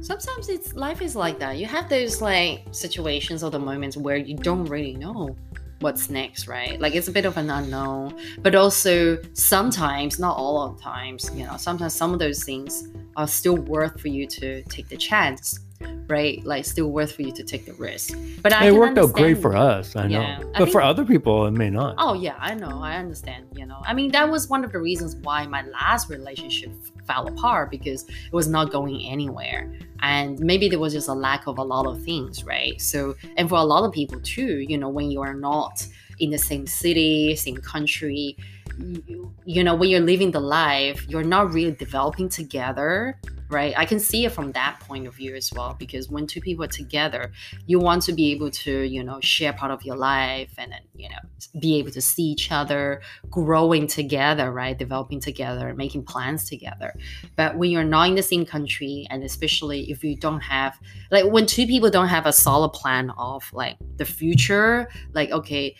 Sometimes 0.00 0.48
it's 0.48 0.74
life 0.74 1.02
is 1.02 1.16
like 1.16 1.38
that. 1.40 1.58
You 1.58 1.66
have 1.66 1.88
those 1.88 2.22
like 2.22 2.62
situations 2.70 3.42
or 3.42 3.50
the 3.50 3.58
moments 3.58 3.96
where 3.96 4.16
you 4.16 4.36
don't 4.36 4.64
really 4.66 4.94
know 4.94 5.36
what's 5.80 6.08
next, 6.08 6.46
right? 6.46 6.80
Like 6.80 6.94
it's 6.94 7.08
a 7.08 7.12
bit 7.12 7.24
of 7.24 7.36
an 7.36 7.50
unknown. 7.50 8.14
But 8.40 8.54
also 8.54 9.18
sometimes, 9.32 10.18
not 10.18 10.36
all 10.36 10.62
of 10.62 10.76
the 10.76 10.82
times, 10.82 11.30
you 11.34 11.44
know, 11.44 11.56
sometimes 11.56 11.94
some 11.94 12.12
of 12.12 12.18
those 12.18 12.44
things 12.44 12.88
are 13.16 13.26
still 13.26 13.56
worth 13.56 14.00
for 14.00 14.08
you 14.08 14.26
to 14.26 14.62
take 14.64 14.88
the 14.88 14.96
chance, 14.96 15.60
right? 16.08 16.42
Like 16.44 16.64
still 16.64 16.90
worth 16.90 17.12
for 17.12 17.22
you 17.22 17.32
to 17.32 17.44
take 17.44 17.66
the 17.66 17.74
risk. 17.74 18.16
But 18.42 18.52
I 18.52 18.68
it 18.68 18.74
worked 18.74 18.98
out 18.98 19.12
great 19.12 19.38
for 19.38 19.54
us. 19.54 19.94
I 19.94 20.08
know, 20.08 20.20
Yeah, 20.20 20.42
I 20.54 20.58
but 20.58 20.72
for 20.72 20.80
other 20.80 21.04
people, 21.04 21.46
it 21.46 21.52
may 21.52 21.70
not. 21.70 21.94
Oh 21.98 22.14
yeah, 22.14 22.36
I 22.38 22.54
know. 22.54 22.82
I 22.82 22.96
understand. 22.96 23.46
You 23.54 23.66
know, 23.66 23.80
I 23.84 23.94
mean, 23.94 24.10
that 24.12 24.28
was 24.28 24.48
one 24.48 24.64
of 24.64 24.72
the 24.72 24.78
reasons 24.78 25.16
why 25.16 25.46
my 25.46 25.62
last 25.62 26.08
relationship 26.10 26.72
fell 27.06 27.28
apart 27.28 27.70
because 27.70 28.04
it 28.08 28.32
was 28.32 28.48
not 28.48 28.70
going 28.70 29.02
anywhere, 29.04 29.72
and 30.00 30.38
maybe 30.40 30.68
there 30.68 30.78
was 30.78 30.92
just 30.92 31.08
a 31.08 31.14
lack 31.14 31.46
of 31.46 31.58
a 31.58 31.64
lot 31.64 31.86
of 31.86 32.02
things, 32.02 32.44
right? 32.44 32.80
So, 32.80 33.14
and 33.36 33.48
for 33.48 33.56
a 33.56 33.64
lot 33.64 33.84
of 33.84 33.92
people 33.92 34.20
too, 34.20 34.58
you 34.58 34.78
know, 34.78 34.88
when 34.88 35.10
you 35.10 35.20
are 35.20 35.34
not 35.34 35.86
in 36.20 36.30
the 36.30 36.38
same 36.38 36.66
city, 36.66 37.36
same 37.36 37.58
country, 37.58 38.36
you, 38.78 39.32
you 39.44 39.64
know, 39.64 39.74
when 39.74 39.88
you're 39.88 40.00
living 40.00 40.30
the 40.30 40.40
life, 40.40 41.06
you're 41.08 41.24
not 41.24 41.52
really 41.52 41.72
developing 41.72 42.28
together. 42.28 43.18
Right, 43.50 43.72
I 43.76 43.86
can 43.86 43.98
see 43.98 44.26
it 44.26 44.32
from 44.32 44.52
that 44.52 44.80
point 44.80 45.06
of 45.06 45.14
view 45.14 45.34
as 45.34 45.50
well. 45.52 45.74
Because 45.78 46.10
when 46.10 46.26
two 46.26 46.40
people 46.40 46.64
are 46.64 46.68
together, 46.68 47.32
you 47.66 47.78
want 47.78 48.02
to 48.02 48.12
be 48.12 48.30
able 48.32 48.50
to 48.50 48.82
you 48.82 49.02
know 49.02 49.20
share 49.20 49.52
part 49.52 49.70
of 49.70 49.84
your 49.84 49.96
life 49.96 50.52
and 50.58 50.72
then 50.72 50.80
you 50.94 51.08
know 51.08 51.18
be 51.60 51.78
able 51.78 51.90
to 51.90 52.00
see 52.00 52.24
each 52.24 52.50
other 52.50 53.00
growing 53.30 53.86
together 53.86 54.50
right 54.52 54.78
developing 54.78 55.20
together 55.20 55.74
making 55.74 56.02
plans 56.02 56.48
together 56.48 56.92
but 57.36 57.56
when 57.56 57.70
you're 57.70 57.84
not 57.84 58.08
in 58.08 58.14
the 58.14 58.22
same 58.22 58.44
country 58.44 59.06
and 59.10 59.22
especially 59.22 59.90
if 59.90 60.02
you 60.02 60.16
don't 60.16 60.40
have 60.40 60.78
like 61.10 61.24
when 61.26 61.46
two 61.46 61.66
people 61.66 61.90
don't 61.90 62.08
have 62.08 62.26
a 62.26 62.32
solid 62.32 62.70
plan 62.70 63.10
of 63.18 63.50
like 63.52 63.76
the 63.96 64.04
future 64.04 64.88
like 65.12 65.30
okay 65.30 65.76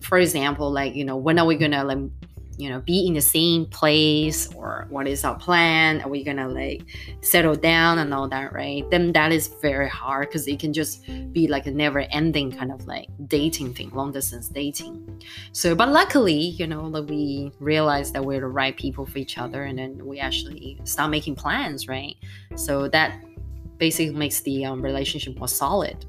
for 0.00 0.18
example 0.18 0.70
like 0.70 0.94
you 0.94 1.04
know 1.04 1.16
when 1.16 1.38
are 1.38 1.46
we 1.46 1.56
gonna 1.56 1.84
like 1.84 1.98
you 2.58 2.68
know 2.68 2.80
be 2.80 3.06
in 3.06 3.14
the 3.14 3.20
same 3.20 3.66
place 3.66 4.52
or 4.54 4.86
what 4.90 5.06
is 5.06 5.24
our 5.24 5.36
plan? 5.36 6.00
Are 6.02 6.08
we 6.08 6.22
gonna 6.24 6.48
like 6.48 6.82
settle 7.20 7.54
down 7.54 7.98
and 7.98 8.12
all 8.14 8.28
that 8.28 8.52
right? 8.52 8.88
Then 8.90 9.12
that 9.12 9.32
is 9.32 9.48
very 9.60 9.88
hard 9.88 10.28
because 10.28 10.46
it 10.46 10.58
can 10.58 10.72
just 10.72 11.04
be 11.32 11.46
like 11.48 11.66
a 11.66 11.70
never 11.70 12.00
ending 12.10 12.50
kind 12.52 12.72
of 12.72 12.86
like 12.86 13.08
dating 13.26 13.74
thing 13.74 13.90
long 13.90 14.12
distance 14.12 14.48
dating. 14.48 15.22
So 15.52 15.74
but 15.74 15.88
luckily 15.88 16.34
you 16.34 16.66
know 16.66 16.84
like 16.84 17.08
we 17.08 17.52
realized 17.60 18.14
that 18.14 18.24
we're 18.24 18.40
the 18.40 18.46
right 18.46 18.76
people 18.76 19.06
for 19.06 19.18
each 19.18 19.38
other 19.38 19.64
and 19.64 19.78
then 19.78 20.04
we 20.04 20.20
actually 20.20 20.80
start 20.84 21.10
making 21.10 21.36
plans 21.36 21.88
right? 21.88 22.16
So 22.56 22.88
that 22.88 23.22
basically 23.78 24.14
makes 24.14 24.40
the 24.40 24.64
um, 24.64 24.80
relationship 24.80 25.36
more 25.36 25.48
solid 25.48 26.06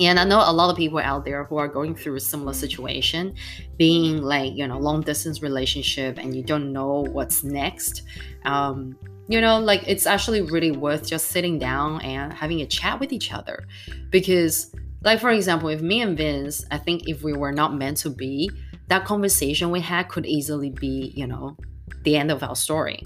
and 0.00 0.18
i 0.18 0.24
know 0.24 0.42
a 0.44 0.52
lot 0.52 0.70
of 0.70 0.76
people 0.76 0.98
out 0.98 1.24
there 1.24 1.44
who 1.44 1.56
are 1.56 1.68
going 1.68 1.94
through 1.94 2.16
a 2.16 2.20
similar 2.20 2.52
situation 2.52 3.34
being 3.76 4.22
like 4.22 4.52
you 4.54 4.66
know 4.66 4.78
long 4.78 5.00
distance 5.00 5.42
relationship 5.42 6.18
and 6.18 6.34
you 6.34 6.42
don't 6.42 6.72
know 6.72 7.06
what's 7.12 7.44
next 7.44 8.02
um 8.44 8.96
you 9.28 9.40
know 9.40 9.58
like 9.58 9.82
it's 9.86 10.06
actually 10.06 10.40
really 10.40 10.72
worth 10.72 11.06
just 11.06 11.28
sitting 11.28 11.58
down 11.58 12.00
and 12.02 12.32
having 12.32 12.60
a 12.60 12.66
chat 12.66 12.98
with 12.98 13.12
each 13.12 13.32
other. 13.32 13.64
Because 14.10 14.74
like 15.04 15.20
for 15.20 15.30
example 15.30 15.68
if 15.68 15.80
me 15.80 16.00
and 16.00 16.16
vince 16.16 16.64
i 16.70 16.78
think 16.78 17.08
if 17.08 17.22
we 17.22 17.32
were 17.32 17.52
not 17.52 17.74
meant 17.74 17.96
to 17.96 18.10
be 18.10 18.50
that 18.88 19.04
conversation 19.04 19.70
we 19.70 19.80
had 19.80 20.08
could 20.08 20.26
easily 20.26 20.70
be 20.70 21.12
you 21.14 21.26
know 21.26 21.56
the 22.04 22.16
end 22.16 22.30
of 22.30 22.42
our 22.42 22.56
story 22.56 23.02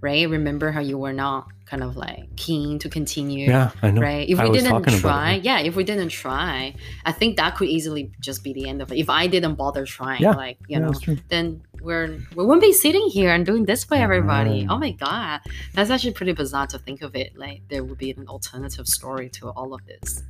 right? 0.00 0.28
Remember 0.28 0.70
how 0.72 0.80
you 0.80 0.98
were 0.98 1.12
not 1.12 1.48
kind 1.66 1.82
of 1.82 1.96
like 1.96 2.24
keen 2.36 2.78
to 2.78 2.88
continue 2.88 3.48
Yeah, 3.48 3.72
I 3.82 3.90
know. 3.90 4.00
right? 4.00 4.28
If 4.28 4.38
I 4.38 4.44
we 4.48 4.52
didn't 4.56 4.70
about 4.70 4.86
it, 4.92 5.00
try 5.00 5.40
yeah. 5.42 5.58
If 5.58 5.74
we 5.74 5.82
didn't 5.82 6.10
try 6.10 6.74
i 7.04 7.10
think 7.10 7.36
that 7.38 7.56
could 7.56 7.66
easily 7.68 8.12
just 8.20 8.44
be 8.44 8.52
the 8.52 8.68
end 8.68 8.80
of 8.82 8.92
it. 8.92 8.98
If 8.98 9.10
i 9.10 9.26
didn't 9.26 9.56
bother 9.56 9.84
trying 9.84 10.22
Yeah, 10.22 10.30
like 10.30 10.58
you 10.68 10.78
Yeah, 10.78 10.90
know 10.90 10.92
then 11.28 11.62
we're 11.82 12.06
we 12.36 12.44
wouldn't 12.44 12.62
be 12.62 12.72
sitting 12.72 13.08
here 13.08 13.30
and 13.34 13.44
doing 13.44 13.64
this 13.64 13.82
for 13.82 13.96
everybody. 13.96 14.60
Right. 14.60 14.66
oh 14.70 14.78
my 14.78 14.92
god. 14.92 15.40
That's 15.74 15.90
actually 15.90 16.12
pretty 16.12 16.32
bizarre 16.34 16.68
to 16.68 16.78
think 16.78 17.02
of 17.02 17.16
it 17.16 17.36
like 17.36 17.62
there 17.68 17.82
would 17.82 17.98
be 17.98 18.10
an 18.12 18.28
alternative 18.28 18.86
story 18.86 19.28
to 19.30 19.48
all 19.50 19.74
of 19.74 19.80
this. 19.86 20.22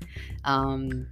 Um 0.44 1.08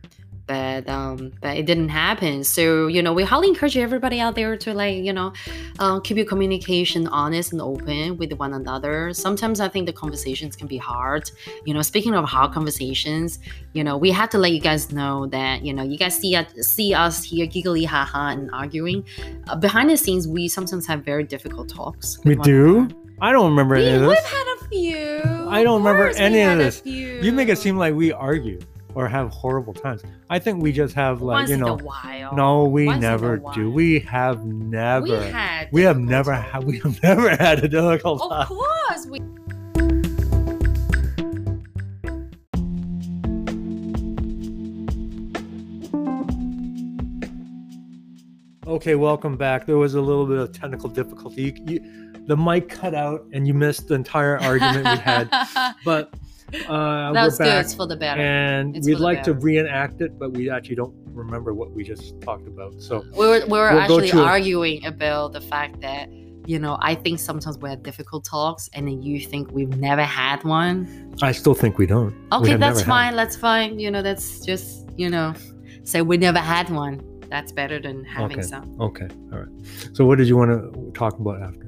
but 0.46 0.87
um 0.88 1.33
but 1.40 1.57
it 1.57 1.64
didn't 1.66 1.88
happen 1.88 2.44
so 2.44 2.87
you 2.87 3.02
know 3.02 3.12
we 3.12 3.22
highly 3.22 3.48
encourage 3.48 3.76
everybody 3.76 4.20
out 4.20 4.35
there 4.35 4.57
to 4.57 4.74
like 4.74 4.96
you 5.02 5.12
know 5.12 5.33
uh, 5.78 5.98
keep 6.00 6.16
your 6.16 6.26
communication 6.26 7.07
honest 7.09 7.52
and 7.52 7.61
open 7.62 8.16
with 8.18 8.33
one 8.35 8.52
another 8.52 9.12
sometimes 9.14 9.61
i 9.61 9.68
think 9.68 9.87
the 9.87 9.92
conversations 9.92 10.54
can 10.57 10.66
be 10.66 10.76
hard 10.76 11.30
you 11.64 11.72
know 11.72 11.83
speaking 11.83 12.14
of 12.14 12.24
hard 12.24 12.52
conversations 12.52 13.38
you 13.72 13.83
know 13.83 13.96
we 13.96 14.11
have 14.11 14.28
to 14.28 14.38
let 14.38 14.52
you 14.52 14.61
guys 14.61 14.92
know 14.92 15.26
that 15.26 15.62
you 15.64 15.72
know 15.72 15.83
you 15.83 15.96
guys 15.96 16.14
see 16.16 16.35
us 16.35 16.46
see 16.61 16.92
us 16.92 17.22
here 17.24 17.46
giggly 17.46 17.85
haha 17.85 18.28
and 18.28 18.50
arguing 18.52 19.04
uh, 19.48 19.57
behind 19.57 19.88
the 19.88 19.96
scenes 19.96 20.28
we 20.28 20.46
sometimes 20.48 20.87
have 20.87 21.04
very 21.04 21.24
difficult 21.24 21.68
talks 21.68 22.18
We 22.24 22.35
do? 22.37 22.78
another. 22.80 22.94
I 23.20 23.33
don't 23.33 23.48
remember 23.50 23.76
we, 23.76 23.87
any 23.87 23.94
of 23.96 24.02
we've 24.09 24.16
this. 24.16 24.24
had 24.26 24.57
a 24.61 24.68
few 24.68 25.46
I 25.48 25.62
don't 25.62 25.83
remember 25.83 26.09
any 26.16 26.40
of 26.42 26.59
this. 26.59 26.83
You 26.85 27.33
make 27.33 27.48
it 27.48 27.59
seem 27.59 27.76
like 27.76 27.94
we 27.94 28.12
argue 28.12 28.61
or 28.94 29.09
have 29.09 29.30
horrible 29.30 29.74
times. 29.74 30.02
I 30.30 30.38
think 30.38 30.62
we 30.62 30.72
just 30.72 30.94
have 30.94 31.20
like 31.22 31.40
once 31.40 31.50
you 31.50 31.57
know. 31.57 31.78
a 31.78 31.83
while 31.83 32.35
No, 32.35 32.64
we 32.64 32.87
Once 32.87 33.00
never 33.00 33.42
do. 33.54 33.70
We 33.70 34.00
have 34.00 34.44
never. 34.44 35.04
we 35.04 35.11
had 35.11 35.68
We 35.72 35.83
have 35.83 35.98
never 35.98 36.33
had. 36.33 36.64
We 36.64 36.78
have 36.80 37.02
never 37.02 37.30
had 37.30 37.64
a 37.64 37.68
difficult 37.68 38.22
Of 38.22 38.48
course, 38.48 39.07
we. 39.07 39.20
Okay, 48.66 48.94
welcome 48.94 49.37
back. 49.37 49.66
There 49.66 49.76
was 49.76 49.94
a 49.94 50.00
little 50.00 50.26
bit 50.26 50.38
of 50.38 50.52
technical 50.52 50.88
difficulty. 50.88 51.42
You, 51.42 51.54
you, 51.66 52.12
the 52.26 52.37
mic 52.37 52.68
cut 52.70 52.94
out, 52.94 53.26
and 53.33 53.46
you 53.46 53.52
missed 53.54 53.88
the 53.88 53.94
entire 53.94 54.38
argument 54.42 54.85
we 54.85 54.96
had. 54.96 55.28
But 55.85 56.14
uh, 56.68 57.12
that 57.12 57.24
was 57.24 57.38
good. 57.38 57.60
It's 57.64 57.74
for 57.74 57.86
the 57.86 57.96
better. 57.96 58.20
and 58.20 58.76
It's 58.76 58.86
we'd 58.86 58.98
like 58.98 59.22
to 59.24 59.34
reenact 59.34 60.00
it, 60.00 60.18
but 60.18 60.32
we 60.32 60.50
actually 60.50 60.76
don't 60.76 60.94
remember 61.08 61.54
what 61.54 61.72
we 61.72 61.84
just 61.84 62.20
talked 62.20 62.46
about. 62.46 62.80
So 62.80 63.04
we 63.16 63.26
were, 63.26 63.40
we 63.46 63.58
were 63.58 63.70
we'll 63.72 63.80
actually 63.80 64.10
arguing 64.12 64.84
about 64.86 65.32
the 65.32 65.40
fact 65.40 65.80
that 65.80 66.08
you 66.46 66.58
know 66.58 66.76
I 66.80 66.94
think 66.94 67.18
sometimes 67.20 67.58
we 67.58 67.70
have 67.70 67.82
difficult 67.82 68.24
talks, 68.24 68.68
and 68.74 68.86
then 68.88 69.02
you 69.02 69.20
think 69.20 69.50
we've 69.52 69.76
never 69.76 70.02
had 70.04 70.44
one. 70.44 71.14
I 71.22 71.32
still 71.32 71.54
think 71.54 71.78
we 71.78 71.86
don't. 71.86 72.14
Okay, 72.32 72.52
have 72.52 72.60
that's 72.60 72.82
fine. 72.82 73.16
That's 73.16 73.36
fine. 73.36 73.78
You 73.78 73.90
know, 73.90 74.02
that's 74.02 74.44
just 74.44 74.88
you 74.96 75.10
know, 75.10 75.34
say 75.84 76.02
we 76.02 76.16
never 76.16 76.38
had 76.38 76.68
one. 76.70 77.02
That's 77.30 77.52
better 77.52 77.80
than 77.80 78.04
having 78.04 78.38
Okay. 78.38 78.46
some. 78.46 78.80
Okay, 78.80 79.08
all 79.32 79.38
right. 79.40 79.48
So 79.92 80.04
what 80.04 80.18
did 80.18 80.28
you 80.28 80.36
want 80.36 80.50
to 80.50 80.90
talk 80.92 81.18
about 81.18 81.42
after? 81.42 81.66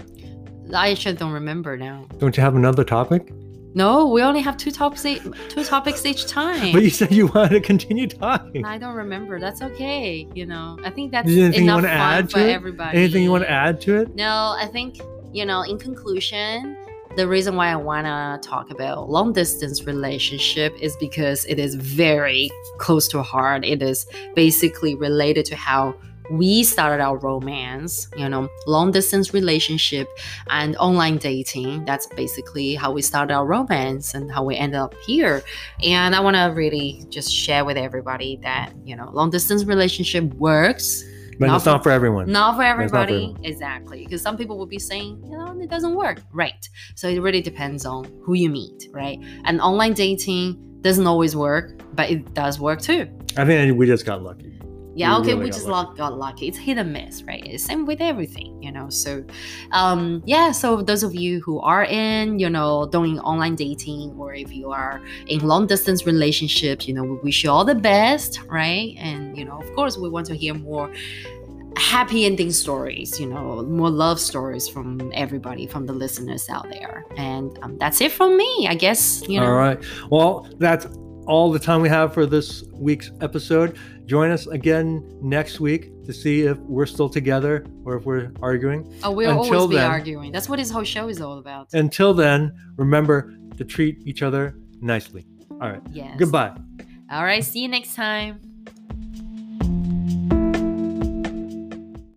I 0.74 0.90
actually 0.90 1.14
don't 1.16 1.32
remember 1.32 1.76
now. 1.76 2.06
Don't 2.18 2.36
you 2.36 2.42
have 2.42 2.56
another 2.56 2.84
topic? 2.84 3.32
No, 3.76 4.06
we 4.06 4.22
only 4.22 4.40
have 4.40 4.56
two 4.56 4.70
topics. 4.70 5.02
Two 5.02 5.62
topics 5.62 6.06
each 6.06 6.24
time. 6.24 6.72
But 6.72 6.82
you 6.82 6.88
said 6.88 7.12
you 7.12 7.26
wanted 7.26 7.50
to 7.50 7.60
continue 7.60 8.08
talking. 8.08 8.64
I 8.64 8.78
don't 8.78 8.94
remember. 8.94 9.38
That's 9.38 9.60
okay. 9.60 10.26
You 10.34 10.46
know, 10.46 10.78
I 10.82 10.88
think 10.88 11.12
that's 11.12 11.28
Is 11.28 11.36
anything 11.36 11.64
you 11.64 11.70
enough 11.70 11.82
wanna 11.82 11.88
fun 11.88 11.98
add 11.98 12.30
for 12.30 12.38
to 12.38 12.48
it? 12.48 12.52
everybody. 12.52 12.96
Anything 12.96 13.22
you 13.22 13.30
want 13.30 13.44
to 13.44 13.50
add 13.50 13.82
to 13.82 14.00
it? 14.00 14.14
No, 14.14 14.56
I 14.58 14.66
think 14.72 14.98
you 15.30 15.44
know. 15.44 15.60
In 15.60 15.78
conclusion, 15.78 16.74
the 17.16 17.28
reason 17.28 17.54
why 17.54 17.68
I 17.68 17.76
wanna 17.76 18.38
talk 18.42 18.70
about 18.70 19.10
long 19.10 19.34
distance 19.34 19.84
relationship 19.84 20.74
is 20.80 20.96
because 20.96 21.44
it 21.44 21.58
is 21.58 21.74
very 21.74 22.50
close 22.78 23.06
to 23.08 23.22
heart. 23.22 23.62
It 23.62 23.82
is 23.82 24.06
basically 24.34 24.94
related 24.94 25.44
to 25.46 25.54
how 25.54 25.94
we 26.30 26.62
started 26.64 27.02
our 27.02 27.18
romance, 27.18 28.08
you 28.16 28.28
know, 28.28 28.48
long 28.66 28.90
distance 28.90 29.32
relationship 29.34 30.08
and 30.50 30.76
online 30.76 31.18
dating. 31.18 31.84
That's 31.84 32.06
basically 32.08 32.74
how 32.74 32.92
we 32.92 33.02
started 33.02 33.34
our 33.34 33.46
romance 33.46 34.14
and 34.14 34.30
how 34.30 34.44
we 34.44 34.56
ended 34.56 34.80
up 34.80 34.94
here. 35.06 35.42
And 35.82 36.14
I 36.14 36.20
want 36.20 36.36
to 36.36 36.52
really 36.54 37.04
just 37.08 37.32
share 37.32 37.64
with 37.64 37.76
everybody 37.76 38.38
that, 38.42 38.72
you 38.84 38.96
know, 38.96 39.10
long 39.12 39.30
distance 39.30 39.64
relationship 39.64 40.24
works. 40.34 41.04
But 41.38 41.48
Not 41.48 41.56
it's 41.56 41.66
not 41.66 41.80
for- 41.80 41.90
for 41.90 41.92
everyone. 41.92 42.32
Not 42.32 42.56
for 42.56 42.62
It's 42.62 42.92
not 42.92 42.98
for 42.98 43.02
everybody. 43.02 43.14
everyone. 43.24 43.44
exactly. 43.44 44.04
Because 44.04 44.22
some 44.22 44.36
people 44.38 44.56
will 44.56 44.66
be 44.66 44.78
saying, 44.78 45.22
you 45.22 45.36
know, 45.36 45.54
it 45.60 45.68
doesn't 45.68 45.94
work. 45.94 46.22
Right. 46.32 46.66
So 46.94 47.08
it 47.08 47.20
really 47.20 47.42
depends 47.42 47.84
on 47.84 48.04
who 48.24 48.32
you 48.34 48.48
meet, 48.48 48.88
right? 48.90 49.18
And 49.44 49.60
online 49.60 49.92
dating 49.92 50.56
doesn't 50.80 51.06
always 51.06 51.36
work, 51.36 51.78
but 51.94 52.08
it 52.10 52.32
does 52.32 52.58
work 52.58 52.80
too. 52.80 53.06
I 53.36 53.44
think 53.44 53.76
we 53.78 53.86
just 53.86 54.06
got 54.06 54.22
lucky. 54.22 54.58
Yeah, 54.96 55.18
okay, 55.18 55.34
really 55.34 55.44
we 55.44 55.50
just 55.50 55.66
lucky. 55.66 55.98
got 55.98 56.16
lucky. 56.16 56.48
It's 56.48 56.56
hit 56.56 56.78
and 56.78 56.92
miss, 56.92 57.22
right? 57.22 57.44
It's 57.44 57.64
same 57.64 57.84
with 57.84 58.00
everything, 58.00 58.62
you 58.62 58.72
know. 58.72 58.88
So, 58.88 59.24
um, 59.72 60.22
yeah. 60.24 60.52
So 60.52 60.80
those 60.80 61.02
of 61.02 61.14
you 61.14 61.40
who 61.42 61.60
are 61.60 61.84
in, 61.84 62.38
you 62.38 62.48
know, 62.48 62.88
doing 62.90 63.20
online 63.20 63.56
dating, 63.56 64.14
or 64.18 64.34
if 64.34 64.52
you 64.52 64.72
are 64.72 65.02
in 65.26 65.40
long 65.46 65.66
distance 65.66 66.06
relationships, 66.06 66.88
you 66.88 66.94
know, 66.94 67.04
we 67.04 67.16
wish 67.16 67.44
you 67.44 67.50
all 67.50 67.64
the 67.64 67.74
best, 67.74 68.40
right? 68.48 68.94
And 68.96 69.36
you 69.36 69.44
know, 69.44 69.60
of 69.60 69.70
course, 69.74 69.98
we 69.98 70.08
want 70.08 70.26
to 70.28 70.34
hear 70.34 70.54
more 70.54 70.90
happy 71.76 72.24
ending 72.24 72.50
stories, 72.50 73.20
you 73.20 73.26
know, 73.26 73.62
more 73.64 73.90
love 73.90 74.18
stories 74.18 74.66
from 74.66 75.10
everybody, 75.14 75.66
from 75.66 75.84
the 75.84 75.92
listeners 75.92 76.48
out 76.48 76.68
there. 76.70 77.04
And 77.16 77.58
um, 77.62 77.76
that's 77.78 78.00
it 78.00 78.12
from 78.12 78.36
me, 78.36 78.66
I 78.68 78.74
guess. 78.74 79.22
You 79.28 79.40
know, 79.40 79.46
All 79.46 79.52
right. 79.52 79.78
Well, 80.10 80.48
that's 80.58 80.86
all 81.26 81.50
the 81.50 81.58
time 81.58 81.80
we 81.80 81.88
have 81.88 82.14
for 82.14 82.26
this 82.26 82.64
week's 82.72 83.10
episode. 83.20 83.76
Join 84.06 84.30
us 84.30 84.46
again 84.46 85.02
next 85.20 85.58
week 85.60 85.90
to 86.04 86.12
see 86.12 86.42
if 86.42 86.56
we're 86.58 86.86
still 86.86 87.08
together 87.08 87.66
or 87.84 87.96
if 87.96 88.04
we're 88.04 88.30
arguing. 88.40 88.92
oh, 89.02 89.10
we'll 89.10 89.30
Until 89.42 89.54
always 89.62 89.70
be 89.70 89.76
then- 89.76 89.90
arguing. 89.90 90.32
That's 90.32 90.48
what 90.48 90.58
this 90.58 90.70
whole 90.70 90.84
show 90.84 91.08
is 91.08 91.20
all 91.20 91.38
about. 91.38 91.68
Until 91.74 92.14
then, 92.14 92.52
remember 92.76 93.34
to 93.56 93.64
treat 93.64 93.98
each 94.06 94.22
other 94.22 94.56
nicely. 94.80 95.26
All 95.50 95.70
right. 95.70 95.82
yes. 95.90 96.16
Goodbye. 96.18 96.56
All 97.10 97.24
right. 97.24 97.42
See 97.44 97.60
you 97.60 97.68
next 97.68 97.94
time. 97.94 98.40